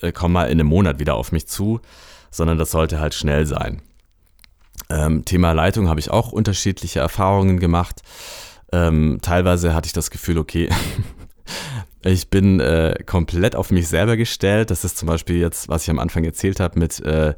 äh, 0.00 0.12
komm 0.12 0.32
mal 0.32 0.46
in 0.46 0.58
einem 0.60 0.66
Monat 0.66 0.98
wieder 0.98 1.14
auf 1.14 1.32
mich 1.32 1.46
zu, 1.46 1.80
sondern 2.30 2.58
das 2.58 2.70
sollte 2.70 3.00
halt 3.00 3.14
schnell 3.14 3.46
sein. 3.46 3.82
Ähm, 4.90 5.24
Thema 5.24 5.52
Leitung 5.52 5.88
habe 5.88 6.00
ich 6.00 6.10
auch 6.10 6.32
unterschiedliche 6.32 7.00
Erfahrungen 7.00 7.60
gemacht. 7.60 8.02
Ähm, 8.72 9.18
teilweise 9.22 9.74
hatte 9.74 9.86
ich 9.86 9.92
das 9.92 10.10
Gefühl, 10.10 10.38
okay, 10.38 10.68
ich 12.04 12.28
bin 12.28 12.60
äh, 12.60 12.96
komplett 13.06 13.56
auf 13.56 13.70
mich 13.70 13.88
selber 13.88 14.16
gestellt. 14.16 14.70
Das 14.70 14.84
ist 14.84 14.98
zum 14.98 15.06
Beispiel 15.06 15.36
jetzt, 15.36 15.68
was 15.68 15.84
ich 15.84 15.90
am 15.90 15.98
Anfang 15.98 16.24
erzählt 16.24 16.60
habe 16.60 16.78
mit 16.78 17.00
äh, 17.00 17.34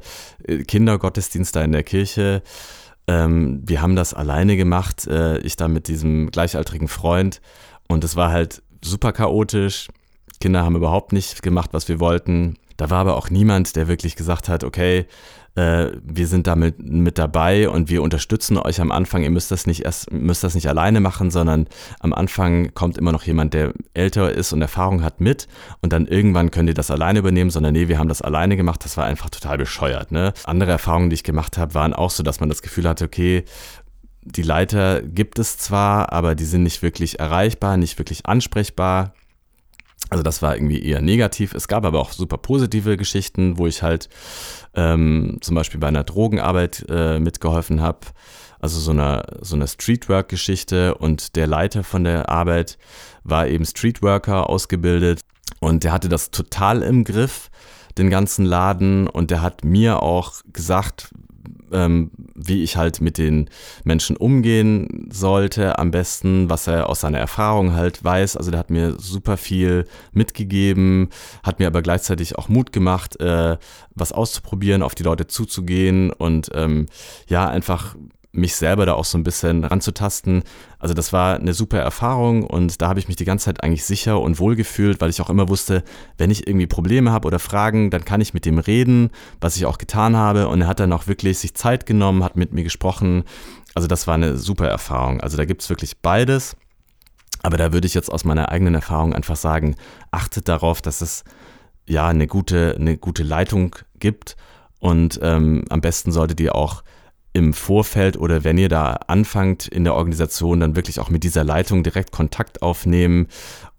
Kindergottesdienst 0.67 1.55
da 1.55 1.61
in 1.63 1.71
der 1.71 1.83
Kirche. 1.83 2.41
Ähm, 3.07 3.61
wir 3.65 3.81
haben 3.81 3.95
das 3.95 4.13
alleine 4.13 4.57
gemacht, 4.57 5.07
äh, 5.07 5.37
ich 5.39 5.55
da 5.55 5.67
mit 5.67 5.87
diesem 5.87 6.31
gleichaltrigen 6.31 6.87
Freund. 6.87 7.41
Und 7.87 8.03
es 8.03 8.15
war 8.15 8.31
halt 8.31 8.63
super 8.83 9.11
chaotisch. 9.11 9.89
Kinder 10.39 10.63
haben 10.63 10.75
überhaupt 10.75 11.13
nicht 11.13 11.41
gemacht, 11.41 11.69
was 11.73 11.87
wir 11.87 11.99
wollten. 11.99 12.57
Da 12.77 12.89
war 12.89 12.99
aber 12.99 13.15
auch 13.17 13.29
niemand, 13.29 13.75
der 13.75 13.87
wirklich 13.87 14.15
gesagt 14.15 14.49
hat, 14.49 14.63
okay, 14.63 15.05
äh, 15.55 15.91
wir 16.03 16.27
sind 16.27 16.47
damit 16.47 16.79
mit 16.79 17.17
dabei 17.17 17.69
und 17.69 17.89
wir 17.89 18.01
unterstützen 18.01 18.57
euch 18.57 18.81
am 18.81 18.91
Anfang. 18.91 19.23
Ihr 19.23 19.29
müsst 19.29 19.51
das 19.51 19.67
nicht 19.67 19.85
erst, 19.85 20.11
müsst 20.11 20.43
das 20.43 20.55
nicht 20.55 20.67
alleine 20.67 20.99
machen, 20.99 21.29
sondern 21.29 21.67
am 21.99 22.13
Anfang 22.13 22.73
kommt 22.73 22.97
immer 22.97 23.11
noch 23.11 23.23
jemand, 23.23 23.53
der 23.53 23.73
älter 23.93 24.31
ist 24.31 24.53
und 24.53 24.61
Erfahrung 24.61 25.03
hat 25.03 25.21
mit 25.21 25.47
und 25.81 25.93
dann 25.93 26.07
irgendwann 26.07 26.51
könnt 26.51 26.69
ihr 26.69 26.73
das 26.73 26.89
alleine 26.91 27.19
übernehmen, 27.19 27.51
sondern 27.51 27.73
nee, 27.73 27.87
wir 27.87 27.99
haben 27.99 28.09
das 28.09 28.21
alleine 28.21 28.57
gemacht. 28.57 28.83
Das 28.83 28.97
war 28.97 29.05
einfach 29.05 29.29
total 29.29 29.57
bescheuert. 29.57 30.11
Ne? 30.11 30.33
Andere 30.45 30.71
Erfahrungen, 30.71 31.09
die 31.09 31.15
ich 31.15 31.23
gemacht 31.23 31.57
habe, 31.57 31.73
waren 31.75 31.93
auch 31.93 32.09
so, 32.09 32.23
dass 32.23 32.39
man 32.39 32.49
das 32.49 32.61
Gefühl 32.61 32.87
hatte, 32.87 33.05
okay, 33.05 33.43
die 34.25 34.43
Leiter 34.43 35.01
gibt 35.01 35.37
es 35.37 35.57
zwar, 35.57 36.13
aber 36.13 36.33
die 36.33 36.45
sind 36.45 36.63
nicht 36.63 36.81
wirklich 36.81 37.19
erreichbar, 37.19 37.77
nicht 37.77 37.99
wirklich 37.99 38.25
ansprechbar. 38.25 39.13
Also 40.09 40.23
das 40.23 40.41
war 40.41 40.55
irgendwie 40.55 40.83
eher 40.83 41.01
negativ. 41.01 41.53
Es 41.53 41.67
gab 41.67 41.85
aber 41.85 41.99
auch 41.99 42.11
super 42.11 42.37
positive 42.37 42.97
Geschichten, 42.97 43.57
wo 43.57 43.67
ich 43.67 43.81
halt 43.81 44.09
ähm, 44.75 45.37
zum 45.41 45.55
Beispiel 45.55 45.79
bei 45.79 45.87
einer 45.87 46.03
Drogenarbeit 46.03 46.85
äh, 46.89 47.19
mitgeholfen 47.19 47.81
habe. 47.81 47.99
Also 48.59 48.79
so 48.79 48.91
eine, 48.91 49.25
so 49.41 49.55
eine 49.55 49.67
Streetwork-Geschichte 49.67 50.95
und 50.95 51.35
der 51.35 51.47
Leiter 51.47 51.83
von 51.83 52.03
der 52.03 52.29
Arbeit 52.29 52.77
war 53.23 53.47
eben 53.47 53.65
Streetworker 53.65 54.49
ausgebildet 54.49 55.21
und 55.59 55.83
der 55.83 55.91
hatte 55.91 56.09
das 56.09 56.31
total 56.31 56.81
im 56.81 57.03
Griff, 57.03 57.49
den 57.97 58.09
ganzen 58.09 58.45
Laden 58.45 59.07
und 59.07 59.31
der 59.31 59.41
hat 59.41 59.63
mir 59.63 60.01
auch 60.01 60.33
gesagt, 60.51 61.13
ähm, 61.73 62.11
wie 62.35 62.63
ich 62.63 62.77
halt 62.77 63.01
mit 63.01 63.17
den 63.17 63.49
Menschen 63.83 64.15
umgehen 64.15 65.09
sollte, 65.11 65.77
am 65.79 65.91
besten, 65.91 66.49
was 66.49 66.67
er 66.67 66.89
aus 66.89 67.01
seiner 67.01 67.19
Erfahrung 67.19 67.73
halt 67.73 68.03
weiß. 68.03 68.37
Also 68.37 68.51
der 68.51 68.59
hat 68.59 68.69
mir 68.69 68.99
super 68.99 69.37
viel 69.37 69.85
mitgegeben, 70.11 71.09
hat 71.43 71.59
mir 71.59 71.67
aber 71.67 71.81
gleichzeitig 71.81 72.37
auch 72.37 72.49
Mut 72.49 72.71
gemacht, 72.71 73.19
äh, 73.19 73.57
was 73.95 74.11
auszuprobieren, 74.11 74.83
auf 74.83 74.95
die 74.95 75.03
Leute 75.03 75.27
zuzugehen 75.27 76.11
und 76.11 76.49
ähm, 76.53 76.85
ja, 77.27 77.47
einfach 77.47 77.95
mich 78.33 78.55
selber 78.55 78.87
da 78.87 78.93
auch 78.93 79.05
so 79.05 79.17
ein 79.17 79.23
bisschen 79.23 79.63
ranzutasten. 79.63 80.43
Also 80.79 80.95
das 80.95 81.13
war 81.13 81.35
eine 81.35 81.53
super 81.53 81.77
Erfahrung 81.77 82.43
und 82.43 82.81
da 82.81 82.89
habe 82.89 82.99
ich 82.99 83.07
mich 83.07 83.15
die 83.15 83.25
ganze 83.25 83.45
Zeit 83.45 83.63
eigentlich 83.63 83.85
sicher 83.85 84.19
und 84.19 84.39
wohl 84.39 84.55
gefühlt, 84.55 84.99
weil 84.99 85.11
ich 85.11 85.21
auch 85.21 85.29
immer 85.29 85.49
wusste, 85.49 85.83
wenn 86.17 86.31
ich 86.31 86.47
irgendwie 86.47 86.65
Probleme 86.65 87.11
habe 87.11 87.27
oder 87.27 87.37
Fragen, 87.37 87.91
dann 87.91 88.05
kann 88.05 88.21
ich 88.21 88.33
mit 88.33 88.45
dem 88.45 88.57
reden, 88.57 89.11
was 89.39 89.55
ich 89.55 89.67
auch 89.67 89.77
getan 89.77 90.17
habe. 90.17 90.47
Und 90.47 90.61
er 90.61 90.67
hat 90.67 90.79
dann 90.79 90.93
auch 90.93 91.05
wirklich 91.05 91.37
sich 91.37 91.53
Zeit 91.53 91.85
genommen, 91.85 92.23
hat 92.23 92.35
mit 92.35 92.53
mir 92.53 92.63
gesprochen. 92.63 93.23
Also 93.75 93.87
das 93.87 94.07
war 94.07 94.15
eine 94.15 94.35
super 94.37 94.67
Erfahrung. 94.67 95.21
Also 95.21 95.37
da 95.37 95.45
gibt 95.45 95.61
es 95.61 95.69
wirklich 95.69 95.99
beides. 95.99 96.55
Aber 97.43 97.57
da 97.57 97.71
würde 97.71 97.85
ich 97.85 97.93
jetzt 97.93 98.11
aus 98.11 98.25
meiner 98.25 98.49
eigenen 98.49 98.73
Erfahrung 98.73 99.13
einfach 99.13 99.35
sagen, 99.35 99.75
achtet 100.09 100.47
darauf, 100.47 100.81
dass 100.81 101.01
es 101.01 101.23
ja 101.85 102.07
eine 102.07 102.25
gute, 102.25 102.75
eine 102.79 102.97
gute 102.97 103.21
Leitung 103.21 103.75
gibt. 103.99 104.37
Und 104.79 105.19
ähm, 105.21 105.65
am 105.69 105.81
besten 105.81 106.11
solltet 106.11 106.39
ihr 106.39 106.55
auch 106.55 106.83
im 107.33 107.53
Vorfeld 107.53 108.17
oder 108.17 108.43
wenn 108.43 108.57
ihr 108.57 108.69
da 108.69 108.93
anfangt 109.07 109.67
in 109.67 109.83
der 109.83 109.95
Organisation, 109.95 110.59
dann 110.59 110.75
wirklich 110.75 110.99
auch 110.99 111.09
mit 111.09 111.23
dieser 111.23 111.43
Leitung 111.43 111.83
direkt 111.83 112.11
Kontakt 112.11 112.61
aufnehmen 112.61 113.27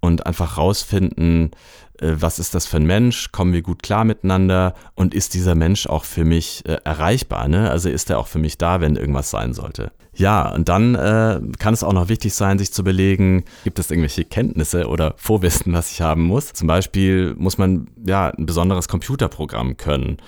und 0.01 0.27
einfach 0.27 0.59
rausfinden, 0.59 1.53
äh, 2.01 2.15
was 2.19 2.41
ist 2.41 2.55
das 2.55 2.67
für 2.67 2.79
ein 2.79 2.87
Mensch, 2.87 3.31
kommen 3.31 3.53
wir 3.53 3.63
gut 3.63 3.83
klar 3.83 4.05
miteinander 4.05 4.75
und 4.95 5.15
ist 5.15 5.35
dieser 5.35 5.55
Mensch 5.55 5.87
auch 5.87 6.05
für 6.05 6.25
mich 6.25 6.65
äh, 6.67 6.79
erreichbar, 6.85 7.49
ne? 7.49 7.71
Also 7.71 7.89
ist 7.89 8.11
er 8.11 8.19
auch 8.19 8.27
für 8.27 8.41
mich 8.41 8.59
da, 8.59 8.81
wenn 8.81 8.97
irgendwas 8.97 9.31
sein 9.31 9.55
sollte. 9.55 9.93
Ja, 10.17 10.53
und 10.53 10.69
dann 10.69 10.95
äh, 10.95 11.41
kann 11.59 11.75
es 11.75 11.83
auch 11.83 11.93
noch 11.93 12.09
wichtig 12.09 12.35
sein, 12.35 12.59
sich 12.59 12.73
zu 12.73 12.83
überlegen, 12.83 13.45
gibt 13.65 13.79
es 13.79 13.91
irgendwelche 13.91 14.25
Kenntnisse 14.25 14.89
oder 14.89 15.15
Vorwissen, 15.17 15.73
was 15.73 15.91
ich 15.91 16.01
haben 16.01 16.23
muss. 16.23 16.53
Zum 16.53 16.69
Beispiel 16.69 17.35
muss 17.37 17.59
man 17.59 17.89
ja 18.05 18.31
ein 18.31 18.47
besonderes 18.47 18.89
Computerprogramm 18.89 19.77
können 19.77 20.19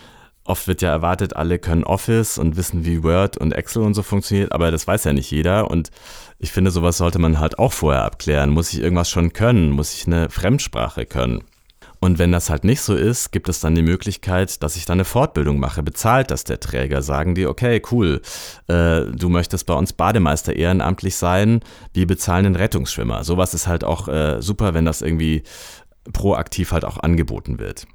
oft 0.46 0.68
wird 0.68 0.82
ja 0.82 0.90
erwartet, 0.90 1.37
alle 1.37 1.59
können 1.59 1.85
Office 1.85 2.38
und 2.38 2.56
wissen, 2.56 2.85
wie 2.85 3.02
Word 3.02 3.37
und 3.37 3.52
Excel 3.52 3.82
und 3.82 3.94
so 3.94 4.02
funktioniert, 4.02 4.52
aber 4.52 4.70
das 4.70 4.87
weiß 4.87 5.04
ja 5.04 5.12
nicht 5.12 5.30
jeder. 5.30 5.70
Und 5.70 5.90
ich 6.38 6.52
finde, 6.52 6.70
sowas 6.70 6.98
sollte 6.98 7.18
man 7.18 7.38
halt 7.38 7.59
auch 7.59 7.72
vorher 7.72 8.04
abklären. 8.04 8.50
Muss 8.50 8.72
ich 8.72 8.80
irgendwas 8.80 9.11
schon 9.11 9.32
können? 9.32 9.70
Muss 9.70 9.94
ich 9.94 10.06
eine 10.06 10.30
Fremdsprache 10.30 11.06
können? 11.06 11.44
Und 11.98 12.18
wenn 12.18 12.30
das 12.30 12.50
halt 12.50 12.64
nicht 12.64 12.82
so 12.82 12.94
ist, 12.94 13.32
gibt 13.32 13.48
es 13.48 13.61
dann 13.61 13.74
die 13.74 13.82
Möglichkeit, 13.82 14.62
dass 14.62 14.76
ich 14.76 14.85
dann 14.85 14.96
eine 14.96 15.04
Fortbildung 15.04 15.59
mache. 15.59 15.82
Bezahlt 15.82 16.30
das 16.30 16.44
der 16.44 16.61
Träger? 16.61 17.02
Sagen 17.02 17.35
die, 17.35 17.46
okay, 17.46 17.80
cool, 17.90 18.20
äh, 18.68 19.02
du 19.06 19.28
möchtest 19.28 19.66
bei 19.66 19.74
uns 19.74 19.92
Bademeister 19.92 20.54
ehrenamtlich 20.54 21.16
sein, 21.16 21.61
wir 21.94 22.06
bezahlen 22.06 22.44
den 22.44 22.56
Rettungsschwimmer. 22.56 23.24
Sowas 23.24 23.54
ist 23.54 23.66
halt 23.66 23.82
auch 23.82 24.09
äh, 24.09 24.42
super, 24.42 24.74
wenn 24.74 24.85
das 24.85 25.00
irgendwie 25.00 25.42
proaktiv 26.12 26.72
halt 26.72 26.85
auch 26.85 26.98
angeboten 26.98 27.59
wird. 27.59 27.87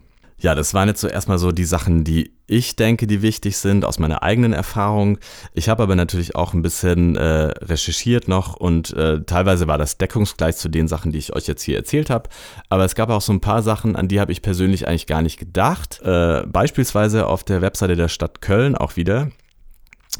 Ja, 0.41 0.55
das 0.55 0.73
waren 0.73 0.87
jetzt 0.87 1.01
so 1.01 1.07
erstmal 1.07 1.37
so 1.37 1.51
die 1.51 1.65
Sachen, 1.65 2.03
die 2.03 2.33
ich 2.47 2.75
denke, 2.75 3.05
die 3.05 3.21
wichtig 3.21 3.57
sind 3.57 3.85
aus 3.85 3.99
meiner 3.99 4.23
eigenen 4.23 4.53
Erfahrung. 4.53 5.19
Ich 5.53 5.69
habe 5.69 5.83
aber 5.83 5.95
natürlich 5.95 6.35
auch 6.35 6.55
ein 6.55 6.63
bisschen 6.63 7.15
äh, 7.15 7.53
recherchiert 7.61 8.27
noch 8.27 8.55
und 8.55 8.91
äh, 8.93 9.21
teilweise 9.21 9.67
war 9.67 9.77
das 9.77 9.99
deckungsgleich 9.99 10.57
zu 10.57 10.67
den 10.67 10.87
Sachen, 10.87 11.11
die 11.11 11.19
ich 11.19 11.35
euch 11.35 11.45
jetzt 11.45 11.61
hier 11.61 11.77
erzählt 11.77 12.09
habe. 12.09 12.27
Aber 12.69 12.83
es 12.83 12.95
gab 12.95 13.11
auch 13.11 13.21
so 13.21 13.31
ein 13.31 13.39
paar 13.39 13.61
Sachen, 13.61 13.95
an 13.95 14.07
die 14.07 14.19
habe 14.19 14.31
ich 14.31 14.41
persönlich 14.41 14.87
eigentlich 14.87 15.05
gar 15.05 15.21
nicht 15.21 15.37
gedacht. 15.37 16.01
Äh, 16.03 16.41
beispielsweise 16.47 17.27
auf 17.27 17.43
der 17.43 17.61
Webseite 17.61 17.95
der 17.95 18.07
Stadt 18.07 18.41
Köln 18.41 18.75
auch 18.75 18.95
wieder 18.95 19.29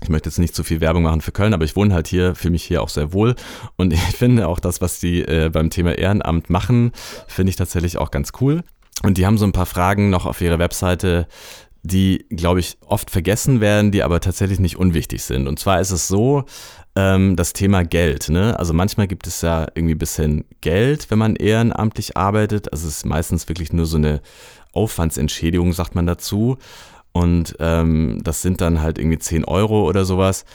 ich 0.02 0.10
möchte 0.10 0.30
jetzt 0.30 0.40
nicht 0.40 0.56
zu 0.56 0.64
viel 0.64 0.80
Werbung 0.80 1.04
machen 1.04 1.20
für 1.20 1.34
Köln, 1.34 1.54
aber 1.54 1.66
ich 1.66 1.76
wohne 1.76 1.94
halt 1.94 2.08
hier, 2.08 2.34
fühle 2.34 2.54
mich 2.54 2.64
hier 2.64 2.82
auch 2.82 2.88
sehr 2.88 3.12
wohl. 3.12 3.36
Und 3.76 3.92
ich 3.94 4.00
finde 4.00 4.48
auch 4.48 4.60
das, 4.60 4.80
was 4.80 5.00
die 5.00 5.22
äh, 5.22 5.50
beim 5.52 5.70
Thema 5.70 5.98
Ehrenamt 5.98 6.50
machen, 6.50 6.94
finde 7.28 7.50
ich 7.50 7.58
tatsächlich 7.58 7.98
auch 7.98 8.10
ganz 8.10 8.32
cool. 8.40 8.64
Und 9.04 9.18
die 9.18 9.26
haben 9.26 9.38
so 9.38 9.46
ein 9.46 9.52
paar 9.52 9.66
Fragen 9.66 10.10
noch 10.10 10.26
auf 10.26 10.42
ihrer 10.42 10.60
Webseite, 10.60 11.28
die, 11.84 12.26
glaube 12.30 12.60
ich, 12.60 12.78
oft 12.86 13.10
vergessen 13.10 13.60
werden, 13.60 13.92
die 13.92 14.04
aber 14.04 14.20
tatsächlich 14.20 14.60
nicht 14.60 14.78
unwichtig 14.78 15.24
sind. 15.24 15.48
Und 15.48 15.60
zwar 15.60 15.82
ist 15.82 15.92
es 15.92 16.08
so, 16.08 16.46
ähm, 16.96 17.36
das 17.36 17.54
Thema 17.54 17.84
Geld. 17.84 18.30
Ne? 18.30 18.58
Also 18.60 18.74
manchmal 18.74 19.08
gibt 19.08 19.26
es 19.26 19.42
ja 19.42 19.68
irgendwie 19.74 19.96
ein 19.96 20.00
bisschen 20.00 20.46
Geld, 20.62 21.10
wenn 21.10 21.18
man 21.18 21.36
ehrenamtlich 21.36 22.18
arbeitet. 22.18 22.72
Also 22.72 22.88
es 22.88 22.98
ist 22.98 23.06
meistens 23.06 23.48
wirklich 23.50 23.74
nur 23.74 23.86
so 23.86 23.98
eine 23.98 24.22
Aufwandsentschädigung, 24.74 25.74
sagt 25.74 25.96
man 25.96 26.06
dazu. 26.06 26.58
Und 27.14 27.56
ähm, 27.60 28.20
das 28.24 28.42
sind 28.42 28.62
dann 28.62 28.82
halt 28.82 28.98
irgendwie 28.98 29.20
10 29.20 29.46
Euro 29.46 29.88
oder 29.88 30.06
sowas. 30.06 30.46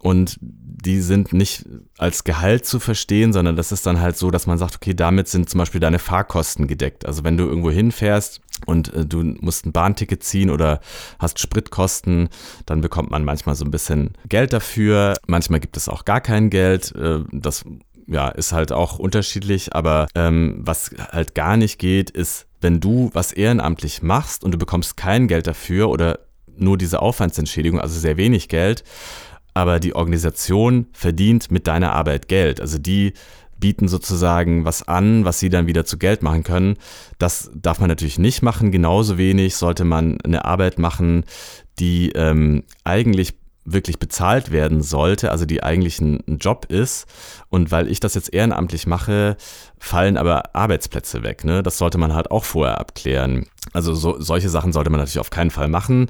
Und 0.00 0.38
die 0.84 1.00
sind 1.00 1.32
nicht 1.32 1.64
als 1.96 2.24
Gehalt 2.24 2.66
zu 2.66 2.80
verstehen, 2.80 3.32
sondern 3.32 3.54
das 3.54 3.70
ist 3.70 3.86
dann 3.86 4.00
halt 4.00 4.16
so, 4.16 4.30
dass 4.30 4.46
man 4.46 4.58
sagt, 4.58 4.76
okay, 4.76 4.94
damit 4.94 5.28
sind 5.28 5.48
zum 5.48 5.58
Beispiel 5.58 5.80
deine 5.80 6.00
Fahrkosten 6.00 6.66
gedeckt. 6.66 7.06
Also 7.06 7.22
wenn 7.22 7.36
du 7.36 7.44
irgendwo 7.44 7.70
hinfährst 7.70 8.40
und 8.66 8.92
äh, 8.92 9.06
du 9.06 9.22
musst 9.40 9.64
ein 9.64 9.72
Bahnticket 9.72 10.24
ziehen 10.24 10.50
oder 10.50 10.80
hast 11.20 11.38
Spritkosten, 11.38 12.30
dann 12.66 12.80
bekommt 12.80 13.10
man 13.10 13.24
manchmal 13.24 13.54
so 13.54 13.64
ein 13.64 13.70
bisschen 13.70 14.10
Geld 14.28 14.52
dafür. 14.52 15.14
Manchmal 15.26 15.60
gibt 15.60 15.76
es 15.76 15.88
auch 15.88 16.04
gar 16.04 16.20
kein 16.20 16.50
Geld. 16.50 16.92
Äh, 16.96 17.20
das 17.30 17.64
ja, 18.08 18.28
ist 18.28 18.52
halt 18.52 18.72
auch 18.72 18.98
unterschiedlich, 18.98 19.74
aber 19.74 20.08
ähm, 20.16 20.56
was 20.58 20.90
halt 21.12 21.36
gar 21.36 21.56
nicht 21.56 21.78
geht, 21.78 22.10
ist, 22.10 22.46
wenn 22.60 22.80
du 22.80 23.10
was 23.12 23.32
ehrenamtlich 23.32 24.02
machst 24.02 24.42
und 24.42 24.52
du 24.52 24.58
bekommst 24.58 24.96
kein 24.96 25.28
Geld 25.28 25.46
dafür 25.46 25.88
oder 25.88 26.18
nur 26.56 26.76
diese 26.76 27.00
Aufwandsentschädigung, 27.00 27.80
also 27.80 27.98
sehr 27.98 28.16
wenig 28.16 28.48
Geld, 28.48 28.84
aber 29.54 29.80
die 29.80 29.94
Organisation 29.94 30.86
verdient 30.92 31.50
mit 31.50 31.66
deiner 31.66 31.92
Arbeit 31.92 32.28
Geld. 32.28 32.60
Also 32.60 32.78
die 32.78 33.12
bieten 33.58 33.86
sozusagen 33.86 34.64
was 34.64 34.82
an, 34.86 35.24
was 35.24 35.38
sie 35.38 35.48
dann 35.48 35.66
wieder 35.66 35.84
zu 35.84 35.96
Geld 35.96 36.22
machen 36.22 36.42
können. 36.42 36.76
Das 37.18 37.50
darf 37.54 37.78
man 37.78 37.88
natürlich 37.88 38.18
nicht 38.18 38.42
machen. 38.42 38.72
Genauso 38.72 39.18
wenig 39.18 39.56
sollte 39.56 39.84
man 39.84 40.20
eine 40.22 40.44
Arbeit 40.44 40.78
machen, 40.78 41.24
die 41.78 42.10
ähm, 42.10 42.64
eigentlich 42.84 43.34
wirklich 43.64 43.98
bezahlt 43.98 44.50
werden 44.50 44.82
sollte, 44.82 45.30
also 45.30 45.44
die 45.44 45.62
eigentlich 45.62 46.00
ein, 46.00 46.38
Job 46.40 46.66
ist. 46.68 47.06
Und 47.48 47.70
weil 47.70 47.88
ich 47.88 48.00
das 48.00 48.14
jetzt 48.14 48.32
ehrenamtlich 48.32 48.86
mache, 48.86 49.36
fallen 49.78 50.16
aber 50.16 50.54
Arbeitsplätze 50.54 51.22
weg. 51.22 51.44
Ne? 51.44 51.62
Das 51.62 51.78
sollte 51.78 51.98
man 51.98 52.14
halt 52.14 52.30
auch 52.30 52.44
vorher 52.44 52.78
abklären. 52.78 53.46
Also 53.72 53.94
so, 53.94 54.20
solche 54.20 54.48
Sachen 54.48 54.72
sollte 54.72 54.90
man 54.90 54.98
natürlich 54.98 55.20
auf 55.20 55.30
keinen 55.30 55.50
Fall 55.50 55.68
machen. 55.68 56.08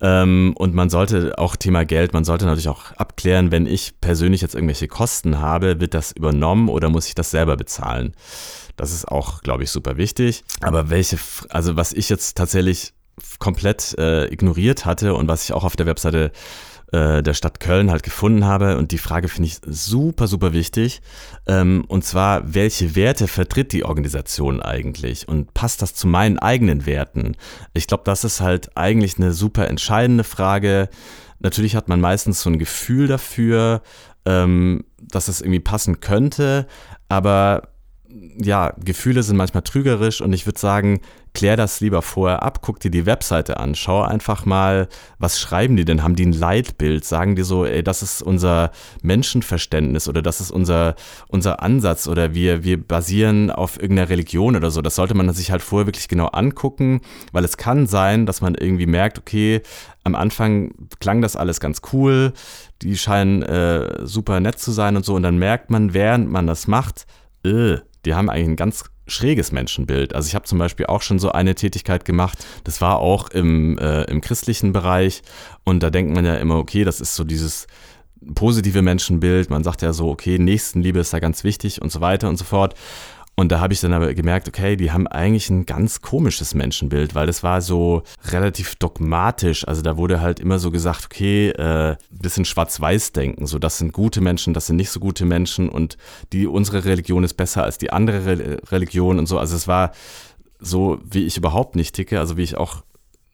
Ähm, 0.00 0.54
und 0.56 0.74
man 0.74 0.90
sollte 0.90 1.38
auch 1.38 1.56
Thema 1.56 1.84
Geld, 1.84 2.12
man 2.12 2.24
sollte 2.24 2.44
natürlich 2.44 2.68
auch 2.68 2.92
abklären, 2.92 3.50
wenn 3.50 3.66
ich 3.66 4.00
persönlich 4.00 4.42
jetzt 4.42 4.54
irgendwelche 4.54 4.88
Kosten 4.88 5.40
habe, 5.40 5.80
wird 5.80 5.94
das 5.94 6.12
übernommen 6.12 6.68
oder 6.68 6.90
muss 6.90 7.08
ich 7.08 7.14
das 7.14 7.30
selber 7.30 7.56
bezahlen? 7.56 8.14
Das 8.76 8.92
ist 8.92 9.08
auch, 9.08 9.40
glaube 9.40 9.62
ich, 9.62 9.70
super 9.70 9.96
wichtig. 9.96 10.44
Aber 10.60 10.90
welche, 10.90 11.18
also 11.48 11.76
was 11.76 11.92
ich 11.94 12.10
jetzt 12.10 12.36
tatsächlich 12.36 12.92
komplett 13.38 13.96
äh, 13.98 14.26
ignoriert 14.26 14.84
hatte 14.84 15.14
und 15.14 15.28
was 15.28 15.44
ich 15.44 15.52
auch 15.54 15.64
auf 15.64 15.76
der 15.76 15.86
Webseite 15.86 16.32
äh, 16.92 17.22
der 17.22 17.34
Stadt 17.34 17.60
Köln 17.60 17.90
halt 17.90 18.02
gefunden 18.02 18.44
habe. 18.44 18.76
Und 18.78 18.92
die 18.92 18.98
Frage 18.98 19.28
finde 19.28 19.48
ich 19.48 19.60
super, 19.66 20.26
super 20.26 20.52
wichtig. 20.52 21.02
Ähm, 21.46 21.84
und 21.88 22.04
zwar, 22.04 22.54
welche 22.54 22.94
Werte 22.94 23.28
vertritt 23.28 23.72
die 23.72 23.84
Organisation 23.84 24.62
eigentlich? 24.62 25.28
Und 25.28 25.54
passt 25.54 25.82
das 25.82 25.94
zu 25.94 26.06
meinen 26.06 26.38
eigenen 26.38 26.86
Werten? 26.86 27.36
Ich 27.74 27.86
glaube, 27.86 28.04
das 28.04 28.24
ist 28.24 28.40
halt 28.40 28.76
eigentlich 28.76 29.16
eine 29.18 29.32
super 29.32 29.68
entscheidende 29.68 30.24
Frage. 30.24 30.88
Natürlich 31.40 31.76
hat 31.76 31.88
man 31.88 32.00
meistens 32.00 32.42
so 32.42 32.50
ein 32.50 32.58
Gefühl 32.58 33.08
dafür, 33.08 33.82
ähm, 34.24 34.84
dass 35.00 35.28
es 35.28 35.40
irgendwie 35.40 35.60
passen 35.60 36.00
könnte, 36.00 36.66
aber 37.08 37.68
ja, 38.38 38.72
Gefühle 38.82 39.22
sind 39.22 39.36
manchmal 39.36 39.62
trügerisch 39.62 40.20
und 40.20 40.32
ich 40.32 40.46
würde 40.46 40.58
sagen, 40.58 41.00
klär 41.36 41.58
das 41.58 41.80
lieber 41.82 42.00
vorher 42.00 42.42
ab, 42.42 42.60
guck 42.62 42.80
dir 42.80 42.90
die 42.90 43.04
Webseite 43.04 43.60
an, 43.60 43.74
schau 43.74 44.00
einfach 44.00 44.46
mal, 44.46 44.88
was 45.18 45.38
schreiben 45.38 45.76
die 45.76 45.84
denn? 45.84 46.02
Haben 46.02 46.16
die 46.16 46.24
ein 46.24 46.32
Leitbild? 46.32 47.04
Sagen 47.04 47.36
die 47.36 47.42
so, 47.42 47.66
ey, 47.66 47.82
das 47.82 48.00
ist 48.00 48.22
unser 48.22 48.70
Menschenverständnis 49.02 50.08
oder 50.08 50.22
das 50.22 50.40
ist 50.40 50.50
unser, 50.50 50.94
unser 51.28 51.62
Ansatz 51.62 52.08
oder 52.08 52.32
wir, 52.32 52.64
wir 52.64 52.82
basieren 52.82 53.50
auf 53.50 53.78
irgendeiner 53.78 54.08
Religion 54.08 54.56
oder 54.56 54.70
so. 54.70 54.80
Das 54.80 54.94
sollte 54.94 55.12
man 55.12 55.30
sich 55.34 55.50
halt 55.50 55.60
vorher 55.60 55.86
wirklich 55.86 56.08
genau 56.08 56.28
angucken, 56.28 57.02
weil 57.32 57.44
es 57.44 57.58
kann 57.58 57.86
sein, 57.86 58.24
dass 58.24 58.40
man 58.40 58.54
irgendwie 58.54 58.86
merkt, 58.86 59.18
okay, 59.18 59.60
am 60.04 60.14
Anfang 60.14 60.72
klang 61.00 61.20
das 61.20 61.36
alles 61.36 61.60
ganz 61.60 61.82
cool, 61.92 62.32
die 62.80 62.96
scheinen 62.96 63.42
äh, 63.42 64.06
super 64.06 64.40
nett 64.40 64.58
zu 64.58 64.72
sein 64.72 64.96
und 64.96 65.04
so 65.04 65.14
und 65.14 65.22
dann 65.22 65.36
merkt 65.36 65.68
man, 65.68 65.92
während 65.92 66.30
man 66.30 66.46
das 66.46 66.66
macht, 66.66 67.04
äh, 67.44 67.76
die 68.06 68.14
haben 68.14 68.30
eigentlich 68.30 68.48
ein 68.48 68.56
ganz 68.56 68.84
schräges 69.06 69.52
Menschenbild. 69.52 70.14
Also 70.14 70.28
ich 70.28 70.34
habe 70.34 70.44
zum 70.44 70.58
Beispiel 70.58 70.86
auch 70.86 71.02
schon 71.02 71.18
so 71.18 71.30
eine 71.30 71.54
Tätigkeit 71.54 72.04
gemacht, 72.04 72.44
das 72.64 72.80
war 72.80 72.98
auch 72.98 73.28
im, 73.30 73.78
äh, 73.78 74.04
im 74.04 74.20
christlichen 74.20 74.72
Bereich 74.72 75.22
und 75.64 75.82
da 75.82 75.90
denkt 75.90 76.14
man 76.14 76.24
ja 76.24 76.36
immer, 76.36 76.56
okay, 76.56 76.84
das 76.84 77.00
ist 77.00 77.14
so 77.14 77.24
dieses 77.24 77.66
positive 78.34 78.82
Menschenbild, 78.82 79.50
man 79.50 79.62
sagt 79.62 79.82
ja 79.82 79.92
so, 79.92 80.08
okay, 80.08 80.38
Nächstenliebe 80.38 80.98
ist 80.98 81.12
da 81.12 81.20
ganz 81.20 81.44
wichtig 81.44 81.82
und 81.82 81.92
so 81.92 82.00
weiter 82.00 82.28
und 82.28 82.36
so 82.36 82.44
fort. 82.44 82.74
Und 83.38 83.52
da 83.52 83.60
habe 83.60 83.74
ich 83.74 83.80
dann 83.80 83.92
aber 83.92 84.14
gemerkt, 84.14 84.48
okay, 84.48 84.76
die 84.76 84.92
haben 84.92 85.06
eigentlich 85.06 85.50
ein 85.50 85.66
ganz 85.66 86.00
komisches 86.00 86.54
Menschenbild, 86.54 87.14
weil 87.14 87.26
das 87.26 87.42
war 87.42 87.60
so 87.60 88.02
relativ 88.30 88.76
dogmatisch. 88.76 89.68
Also 89.68 89.82
da 89.82 89.98
wurde 89.98 90.22
halt 90.22 90.40
immer 90.40 90.58
so 90.58 90.70
gesagt, 90.70 91.04
okay, 91.04 91.50
äh, 91.50 91.96
bisschen 92.10 92.46
schwarz-weiß 92.46 93.12
denken. 93.12 93.46
So, 93.46 93.58
das 93.58 93.76
sind 93.76 93.92
gute 93.92 94.22
Menschen, 94.22 94.54
das 94.54 94.66
sind 94.66 94.76
nicht 94.76 94.90
so 94.90 95.00
gute 95.00 95.26
Menschen 95.26 95.68
und 95.68 95.98
die, 96.32 96.46
unsere 96.46 96.86
Religion 96.86 97.24
ist 97.24 97.34
besser 97.34 97.62
als 97.62 97.76
die 97.76 97.92
andere 97.92 98.24
Re 98.24 98.58
Religion 98.72 99.18
und 99.18 99.26
so. 99.26 99.38
Also 99.38 99.54
es 99.54 99.68
war 99.68 99.92
so, 100.58 100.98
wie 101.04 101.26
ich 101.26 101.36
überhaupt 101.36 101.76
nicht 101.76 101.94
ticke, 101.94 102.18
also 102.18 102.38
wie 102.38 102.42
ich 102.42 102.56
auch 102.56 102.82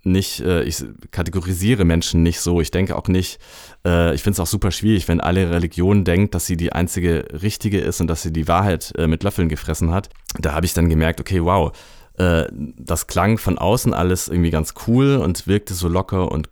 nicht, 0.05 0.41
äh, 0.41 0.63
ich 0.65 0.85
kategorisiere 1.11 1.85
Menschen 1.85 2.23
nicht 2.23 2.41
so. 2.41 2.61
Ich 2.61 2.71
denke 2.71 2.97
auch 2.97 3.09
nicht, 3.09 3.39
äh, 3.87 4.15
ich 4.15 4.23
finde 4.23 4.35
es 4.35 4.41
auch 4.41 4.47
super 4.47 4.71
schwierig, 4.71 5.09
wenn 5.09 5.21
alle 5.21 5.51
Religion 5.51 6.05
denkt, 6.05 6.35
dass 6.35 6.47
sie 6.47 6.57
die 6.57 6.73
einzige 6.73 7.27
richtige 7.43 7.81
ist 7.81 8.01
und 8.01 8.09
dass 8.09 8.23
sie 8.23 8.33
die 8.33 8.49
Wahrheit 8.49 8.93
äh, 8.99 9.07
mit 9.07 9.23
Löffeln 9.23 9.49
gefressen 9.49 9.93
hat. 9.93 10.09
Da 10.39 10.53
habe 10.53 10.67
ich 10.67 10.75
dann 10.75 10.89
gemerkt, 10.89 11.21
okay, 11.21 11.43
wow, 11.43 11.73
äh, 12.19 12.45
das 12.53 13.07
klang 13.07 13.39
von 13.39 13.59
außen 13.59 13.95
alles 13.95 14.29
irgendwie 14.29 14.51
ganz 14.51 14.75
cool 14.87 15.17
und 15.17 15.47
wirkte 15.47 15.75
so 15.75 15.89
locker 15.89 16.31
und 16.31 16.49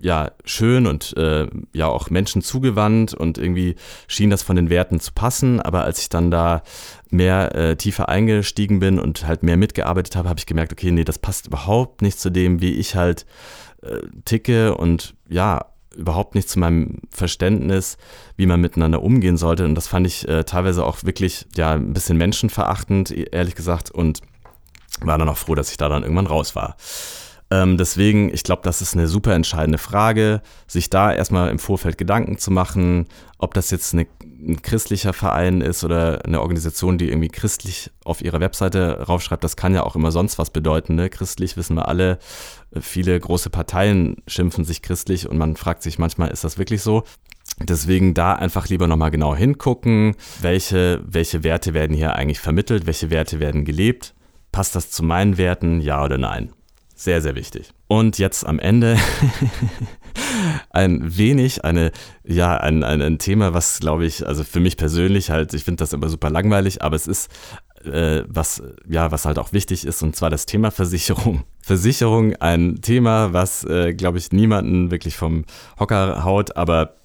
ja, 0.00 0.32
schön 0.44 0.86
und 0.86 1.16
äh, 1.16 1.46
ja 1.72 1.86
auch 1.86 2.10
Menschen 2.10 2.42
zugewandt 2.42 3.14
und 3.14 3.38
irgendwie 3.38 3.76
schien 4.06 4.30
das 4.30 4.42
von 4.42 4.56
den 4.56 4.70
Werten 4.70 5.00
zu 5.00 5.12
passen. 5.12 5.60
Aber 5.60 5.84
als 5.84 6.00
ich 6.00 6.08
dann 6.08 6.30
da 6.30 6.62
mehr 7.10 7.54
äh, 7.54 7.76
tiefer 7.76 8.08
eingestiegen 8.08 8.80
bin 8.80 8.98
und 8.98 9.26
halt 9.26 9.42
mehr 9.42 9.56
mitgearbeitet 9.56 10.16
habe, 10.16 10.28
habe 10.28 10.38
ich 10.38 10.46
gemerkt, 10.46 10.72
okay, 10.72 10.90
nee, 10.90 11.04
das 11.04 11.18
passt 11.18 11.46
überhaupt 11.46 12.02
nicht 12.02 12.18
zu 12.20 12.30
dem, 12.30 12.60
wie 12.60 12.74
ich 12.74 12.96
halt 12.96 13.26
äh, 13.82 14.00
ticke 14.24 14.76
und 14.76 15.14
ja, 15.28 15.66
überhaupt 15.96 16.34
nicht 16.34 16.48
zu 16.48 16.58
meinem 16.58 17.00
Verständnis, 17.10 17.98
wie 18.36 18.46
man 18.46 18.60
miteinander 18.60 19.02
umgehen 19.02 19.36
sollte. 19.36 19.64
Und 19.64 19.74
das 19.74 19.88
fand 19.88 20.06
ich 20.06 20.28
äh, 20.28 20.44
teilweise 20.44 20.84
auch 20.84 21.02
wirklich 21.04 21.46
ja 21.56 21.72
ein 21.74 21.92
bisschen 21.92 22.16
menschenverachtend, 22.16 23.10
ehrlich 23.10 23.56
gesagt, 23.56 23.90
und 23.90 24.20
war 25.00 25.18
dann 25.18 25.28
auch 25.28 25.36
froh, 25.36 25.54
dass 25.54 25.70
ich 25.70 25.76
da 25.76 25.88
dann 25.88 26.02
irgendwann 26.02 26.26
raus 26.26 26.54
war. 26.54 26.76
Ähm, 27.50 27.78
deswegen, 27.78 28.32
ich 28.32 28.42
glaube, 28.42 28.62
das 28.64 28.82
ist 28.82 28.94
eine 28.94 29.08
super 29.08 29.34
entscheidende 29.34 29.78
Frage, 29.78 30.42
sich 30.66 30.90
da 30.90 31.12
erstmal 31.12 31.50
im 31.50 31.58
Vorfeld 31.58 31.96
Gedanken 31.96 32.36
zu 32.36 32.50
machen, 32.50 33.06
ob 33.38 33.54
das 33.54 33.70
jetzt 33.70 33.94
eine, 33.94 34.06
ein 34.22 34.60
christlicher 34.60 35.14
Verein 35.14 35.62
ist 35.62 35.82
oder 35.82 36.24
eine 36.26 36.42
Organisation, 36.42 36.98
die 36.98 37.08
irgendwie 37.08 37.28
christlich 37.28 37.90
auf 38.04 38.20
ihrer 38.20 38.40
Webseite 38.40 39.06
raufschreibt. 39.06 39.42
Das 39.42 39.56
kann 39.56 39.74
ja 39.74 39.82
auch 39.82 39.96
immer 39.96 40.10
sonst 40.10 40.38
was 40.38 40.50
bedeuten. 40.50 40.94
Ne? 40.94 41.08
Christlich 41.08 41.56
wissen 41.56 41.76
wir 41.76 41.88
alle. 41.88 42.18
Viele 42.78 43.18
große 43.18 43.48
Parteien 43.48 44.16
schimpfen 44.26 44.64
sich 44.64 44.82
christlich 44.82 45.28
und 45.28 45.38
man 45.38 45.56
fragt 45.56 45.82
sich 45.82 45.98
manchmal, 45.98 46.28
ist 46.28 46.44
das 46.44 46.58
wirklich 46.58 46.82
so? 46.82 47.04
Deswegen 47.60 48.12
da 48.12 48.34
einfach 48.34 48.68
lieber 48.68 48.86
nochmal 48.86 49.10
genau 49.10 49.34
hingucken, 49.34 50.16
welche, 50.42 51.00
welche 51.06 51.44
Werte 51.44 51.72
werden 51.72 51.96
hier 51.96 52.14
eigentlich 52.14 52.40
vermittelt, 52.40 52.86
welche 52.86 53.08
Werte 53.08 53.40
werden 53.40 53.64
gelebt. 53.64 54.14
Passt 54.52 54.76
das 54.76 54.90
zu 54.90 55.02
meinen 55.02 55.38
Werten, 55.38 55.80
ja 55.80 56.04
oder 56.04 56.18
nein? 56.18 56.52
Sehr, 57.00 57.22
sehr 57.22 57.36
wichtig. 57.36 57.70
Und 57.86 58.18
jetzt 58.18 58.44
am 58.44 58.58
Ende 58.58 58.96
ein 60.70 61.16
wenig 61.16 61.64
eine, 61.64 61.92
ja, 62.24 62.56
ein, 62.56 62.82
ein, 62.82 63.00
ein 63.00 63.18
Thema, 63.20 63.54
was 63.54 63.78
glaube 63.78 64.04
ich, 64.04 64.26
also 64.26 64.42
für 64.42 64.58
mich 64.58 64.76
persönlich 64.76 65.30
halt, 65.30 65.54
ich 65.54 65.62
finde 65.62 65.76
das 65.76 65.92
immer 65.92 66.08
super 66.08 66.28
langweilig, 66.28 66.82
aber 66.82 66.96
es 66.96 67.06
ist 67.06 67.30
äh, 67.84 68.24
was, 68.26 68.64
ja, 68.88 69.12
was 69.12 69.26
halt 69.26 69.38
auch 69.38 69.52
wichtig 69.52 69.86
ist, 69.86 70.02
und 70.02 70.16
zwar 70.16 70.28
das 70.28 70.44
Thema 70.44 70.72
Versicherung. 70.72 71.44
Versicherung, 71.62 72.34
ein 72.34 72.80
Thema, 72.80 73.32
was, 73.32 73.62
äh, 73.62 73.94
glaube 73.94 74.18
ich, 74.18 74.32
niemanden 74.32 74.90
wirklich 74.90 75.16
vom 75.16 75.44
Hocker 75.78 76.24
haut, 76.24 76.56
aber 76.56 76.96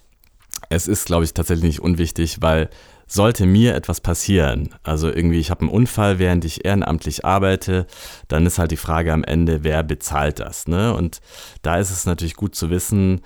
es 0.70 0.88
ist, 0.88 1.06
glaube 1.06 1.22
ich, 1.22 1.34
tatsächlich 1.34 1.64
nicht 1.64 1.80
unwichtig, 1.80 2.38
weil 2.40 2.68
sollte 3.06 3.46
mir 3.46 3.74
etwas 3.74 4.00
passieren, 4.00 4.70
also 4.82 5.08
irgendwie 5.08 5.38
ich 5.38 5.50
habe 5.50 5.62
einen 5.62 5.70
Unfall, 5.70 6.18
während 6.18 6.44
ich 6.44 6.64
ehrenamtlich 6.64 7.24
arbeite, 7.24 7.86
dann 8.28 8.46
ist 8.46 8.58
halt 8.58 8.70
die 8.70 8.76
Frage 8.76 9.12
am 9.12 9.24
Ende, 9.24 9.64
wer 9.64 9.82
bezahlt 9.82 10.40
das? 10.40 10.66
Ne? 10.66 10.94
Und 10.94 11.20
da 11.62 11.76
ist 11.78 11.90
es 11.90 12.06
natürlich 12.06 12.34
gut 12.34 12.54
zu 12.54 12.70
wissen, 12.70 13.20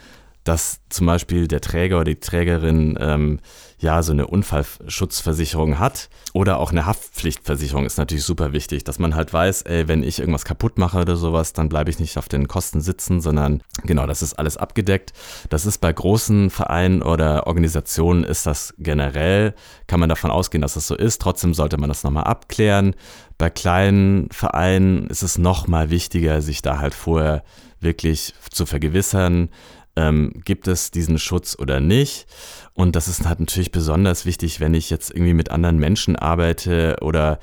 dass 0.49 0.81
zum 0.89 1.07
Beispiel 1.07 1.47
der 1.47 1.61
Träger 1.61 1.97
oder 1.97 2.07
die 2.07 2.21
Trägerin 2.21 2.97
ähm, 2.99 3.39
ja 3.79 4.03
so 4.03 4.13
eine 4.13 4.27
Unfallschutzversicherung 4.27 5.79
hat 5.79 6.09
oder 6.33 6.59
auch 6.59 6.71
eine 6.71 6.87
Haftpflichtversicherung 6.87 7.85
ist 7.85 7.99
natürlich 7.99 8.25
super 8.25 8.55
wichtig, 8.55 8.83
dass 8.83 8.99
man 8.99 9.15
halt 9.15 9.31
weiß, 9.31 9.63
ey, 9.63 9.89
wenn 9.89 10.03
ich 10.03 10.21
irgendwas 10.21 10.47
kaputt 10.47 10.79
mache 10.79 11.01
oder 11.01 11.17
sowas, 11.17 11.53
dann 11.53 11.69
bleibe 11.69 11.91
ich 11.91 11.99
nicht 12.01 12.17
auf 12.17 12.29
den 12.31 12.49
Kosten 12.49 12.81
sitzen, 12.81 13.21
sondern 13.21 13.63
genau, 13.85 14.07
das 14.07 14.23
ist 14.23 14.39
alles 14.39 14.57
abgedeckt. 14.57 15.13
Das 15.51 15.67
ist 15.67 15.83
bei 15.83 15.93
großen 15.93 16.49
Vereinen 16.49 17.03
oder 17.03 17.47
Organisationen 17.47 18.25
ist 18.25 18.47
das 18.47 18.73
generell, 18.79 19.55
kann 19.87 20.01
man 20.01 20.09
davon 20.09 20.31
ausgehen, 20.31 20.63
dass 20.63 20.75
das 20.75 20.87
so 20.87 20.97
ist. 20.97 21.21
Trotzdem 21.21 21.53
sollte 21.53 21.77
man 21.77 21.91
das 21.91 22.05
nochmal 22.05 22.25
abklären. 22.25 22.95
Bei 23.37 23.51
kleinen 23.51 24.31
Vereinen 24.31 25.09
ist 25.09 25.23
es 25.23 25.37
nochmal 25.37 25.91
wichtiger, 25.91 26.41
sich 26.41 26.63
da 26.63 26.79
halt 26.79 26.95
vorher 26.95 27.45
wirklich 27.81 28.35
zu 28.51 28.67
vergewissern, 28.67 29.51
ähm, 29.99 30.33
gibt 30.45 30.69
es 30.69 30.93
diesen 30.93 31.19
Schutz 31.19 31.57
oder 31.59 31.81
nicht. 31.81 32.27
Und 32.73 32.95
das 32.95 33.09
ist 33.09 33.27
halt 33.27 33.41
natürlich 33.41 33.73
besonders 33.73 34.25
wichtig, 34.25 34.61
wenn 34.61 34.73
ich 34.75 34.91
jetzt 34.91 35.11
irgendwie 35.11 35.35
mit 35.35 35.51
anderen 35.51 35.79
Menschen 35.79 36.15
arbeite 36.15 36.99
oder 37.01 37.41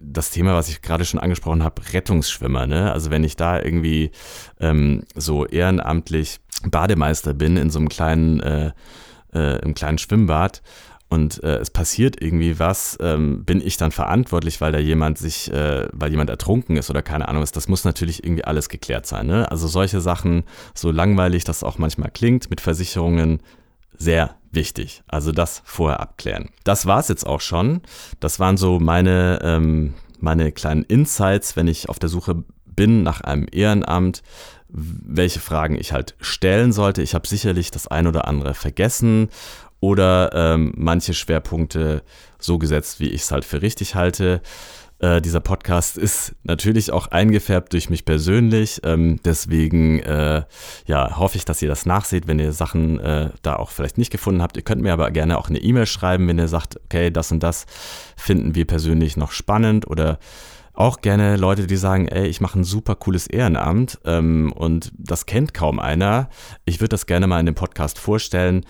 das 0.00 0.30
Thema, 0.30 0.54
was 0.54 0.68
ich 0.68 0.82
gerade 0.82 1.04
schon 1.04 1.18
angesprochen 1.18 1.64
habe, 1.64 1.82
Rettungsschwimmer. 1.92 2.66
Ne? 2.66 2.92
Also 2.92 3.10
wenn 3.10 3.24
ich 3.24 3.34
da 3.34 3.60
irgendwie 3.60 4.12
ähm, 4.60 5.02
so 5.16 5.46
ehrenamtlich 5.46 6.38
Bademeister 6.64 7.34
bin 7.34 7.56
in 7.56 7.70
so 7.70 7.80
einem 7.80 7.88
kleinen, 7.88 8.40
äh, 8.40 8.72
äh, 9.34 9.60
im 9.62 9.74
kleinen 9.74 9.98
Schwimmbad 9.98 10.62
und 11.08 11.42
äh, 11.44 11.58
es 11.58 11.70
passiert 11.70 12.20
irgendwie 12.20 12.58
was, 12.58 12.98
ähm, 13.00 13.44
bin 13.44 13.60
ich 13.64 13.76
dann 13.76 13.92
verantwortlich, 13.92 14.60
weil 14.60 14.72
da 14.72 14.78
jemand 14.78 15.18
sich, 15.18 15.52
äh, 15.52 15.88
weil 15.92 16.10
jemand 16.10 16.30
ertrunken 16.30 16.76
ist 16.76 16.90
oder 16.90 17.02
keine 17.02 17.28
Ahnung 17.28 17.44
ist. 17.44 17.54
Das 17.54 17.68
muss 17.68 17.84
natürlich 17.84 18.24
irgendwie 18.24 18.44
alles 18.44 18.68
geklärt 18.68 19.06
sein. 19.06 19.26
Ne? 19.26 19.48
Also 19.50 19.68
solche 19.68 20.00
Sachen, 20.00 20.42
so 20.74 20.90
langweilig 20.90 21.44
das 21.44 21.62
auch 21.62 21.78
manchmal 21.78 22.10
klingt, 22.10 22.50
mit 22.50 22.60
Versicherungen 22.60 23.40
sehr 23.96 24.34
wichtig. 24.50 25.04
Also 25.06 25.30
das 25.30 25.62
vorher 25.64 26.00
abklären. 26.00 26.50
Das 26.64 26.86
war 26.86 26.98
es 26.98 27.08
jetzt 27.08 27.26
auch 27.26 27.40
schon. 27.40 27.82
Das 28.18 28.40
waren 28.40 28.56
so 28.56 28.80
meine, 28.80 29.38
ähm, 29.42 29.94
meine 30.18 30.50
kleinen 30.50 30.82
Insights, 30.82 31.54
wenn 31.54 31.68
ich 31.68 31.88
auf 31.88 32.00
der 32.00 32.08
Suche 32.08 32.42
bin 32.64 33.04
nach 33.04 33.20
einem 33.20 33.46
Ehrenamt, 33.50 34.22
welche 34.68 35.38
Fragen 35.40 35.76
ich 35.78 35.92
halt 35.92 36.16
stellen 36.20 36.72
sollte. 36.72 37.00
Ich 37.00 37.14
habe 37.14 37.28
sicherlich 37.28 37.70
das 37.70 37.86
ein 37.86 38.08
oder 38.08 38.26
andere 38.26 38.54
vergessen 38.54 39.28
oder 39.80 40.30
ähm, 40.34 40.72
manche 40.76 41.14
Schwerpunkte 41.14 42.02
so 42.38 42.58
gesetzt, 42.58 43.00
wie 43.00 43.08
ich 43.08 43.22
es 43.22 43.30
halt 43.30 43.44
für 43.44 43.62
richtig 43.62 43.94
halte. 43.94 44.40
Äh, 44.98 45.20
dieser 45.20 45.40
Podcast 45.40 45.98
ist 45.98 46.34
natürlich 46.42 46.90
auch 46.90 47.08
eingefärbt 47.08 47.72
durch 47.74 47.90
mich 47.90 48.06
persönlich. 48.06 48.80
Ähm, 48.82 49.20
deswegen 49.24 50.00
äh, 50.00 50.42
ja, 50.86 51.18
hoffe 51.18 51.36
ich, 51.36 51.44
dass 51.44 51.60
ihr 51.60 51.68
das 51.68 51.84
nachseht, 51.84 52.26
wenn 52.26 52.38
ihr 52.38 52.52
Sachen 52.52 52.98
äh, 53.00 53.30
da 53.42 53.56
auch 53.56 53.70
vielleicht 53.70 53.98
nicht 53.98 54.10
gefunden 54.10 54.40
habt. 54.40 54.56
Ihr 54.56 54.62
könnt 54.62 54.80
mir 54.80 54.94
aber 54.94 55.10
gerne 55.10 55.36
auch 55.38 55.50
eine 55.50 55.58
E-Mail 55.58 55.86
schreiben, 55.86 56.26
wenn 56.28 56.38
ihr 56.38 56.48
sagt, 56.48 56.80
okay, 56.84 57.10
das 57.10 57.30
und 57.30 57.42
das 57.42 57.66
finden 58.16 58.54
wir 58.54 58.66
persönlich 58.66 59.18
noch 59.18 59.32
spannend 59.32 59.86
oder 59.86 60.18
auch 60.72 61.00
gerne 61.00 61.36
Leute, 61.36 61.66
die 61.66 61.76
sagen, 61.76 62.06
ey, 62.06 62.26
ich 62.26 62.40
mache 62.40 62.58
ein 62.58 62.64
super 62.64 62.94
cooles 62.96 63.26
Ehrenamt 63.26 63.98
ähm, 64.04 64.52
und 64.52 64.92
das 64.96 65.26
kennt 65.26 65.54
kaum 65.54 65.78
einer. 65.78 66.28
Ich 66.64 66.80
würde 66.80 66.90
das 66.90 67.06
gerne 67.06 67.26
mal 67.26 67.40
in 67.40 67.46
dem 67.46 67.54
Podcast 67.54 67.98
vorstellen. 67.98 68.64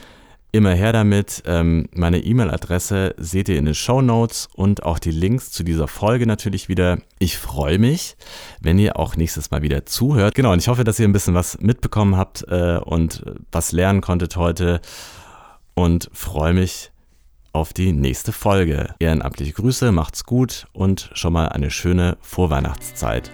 Immer 0.52 0.72
her 0.72 0.92
damit. 0.92 1.42
Ähm, 1.46 1.88
meine 1.92 2.18
E-Mail-Adresse 2.18 3.14
seht 3.18 3.48
ihr 3.48 3.58
in 3.58 3.66
den 3.66 3.74
Show 3.74 4.00
Notes 4.00 4.48
und 4.54 4.84
auch 4.84 4.98
die 4.98 5.10
Links 5.10 5.50
zu 5.50 5.64
dieser 5.64 5.88
Folge 5.88 6.26
natürlich 6.26 6.68
wieder. 6.68 6.98
Ich 7.18 7.36
freue 7.36 7.78
mich, 7.78 8.16
wenn 8.60 8.78
ihr 8.78 8.98
auch 8.98 9.16
nächstes 9.16 9.50
Mal 9.50 9.62
wieder 9.62 9.84
zuhört. 9.84 10.34
Genau, 10.34 10.52
und 10.52 10.58
ich 10.58 10.68
hoffe, 10.68 10.84
dass 10.84 10.98
ihr 10.98 11.06
ein 11.06 11.12
bisschen 11.12 11.34
was 11.34 11.58
mitbekommen 11.60 12.16
habt 12.16 12.46
äh, 12.48 12.78
und 12.78 13.22
was 13.52 13.72
lernen 13.72 14.00
konntet 14.00 14.36
heute 14.36 14.80
und 15.74 16.08
freue 16.12 16.54
mich 16.54 16.90
auf 17.52 17.72
die 17.72 17.92
nächste 17.92 18.32
Folge. 18.32 18.94
Ehrenamtliche 18.98 19.52
Grüße, 19.52 19.92
macht's 19.92 20.24
gut 20.24 20.66
und 20.72 21.10
schon 21.14 21.32
mal 21.32 21.48
eine 21.48 21.70
schöne 21.70 22.16
Vorweihnachtszeit. 22.20 23.30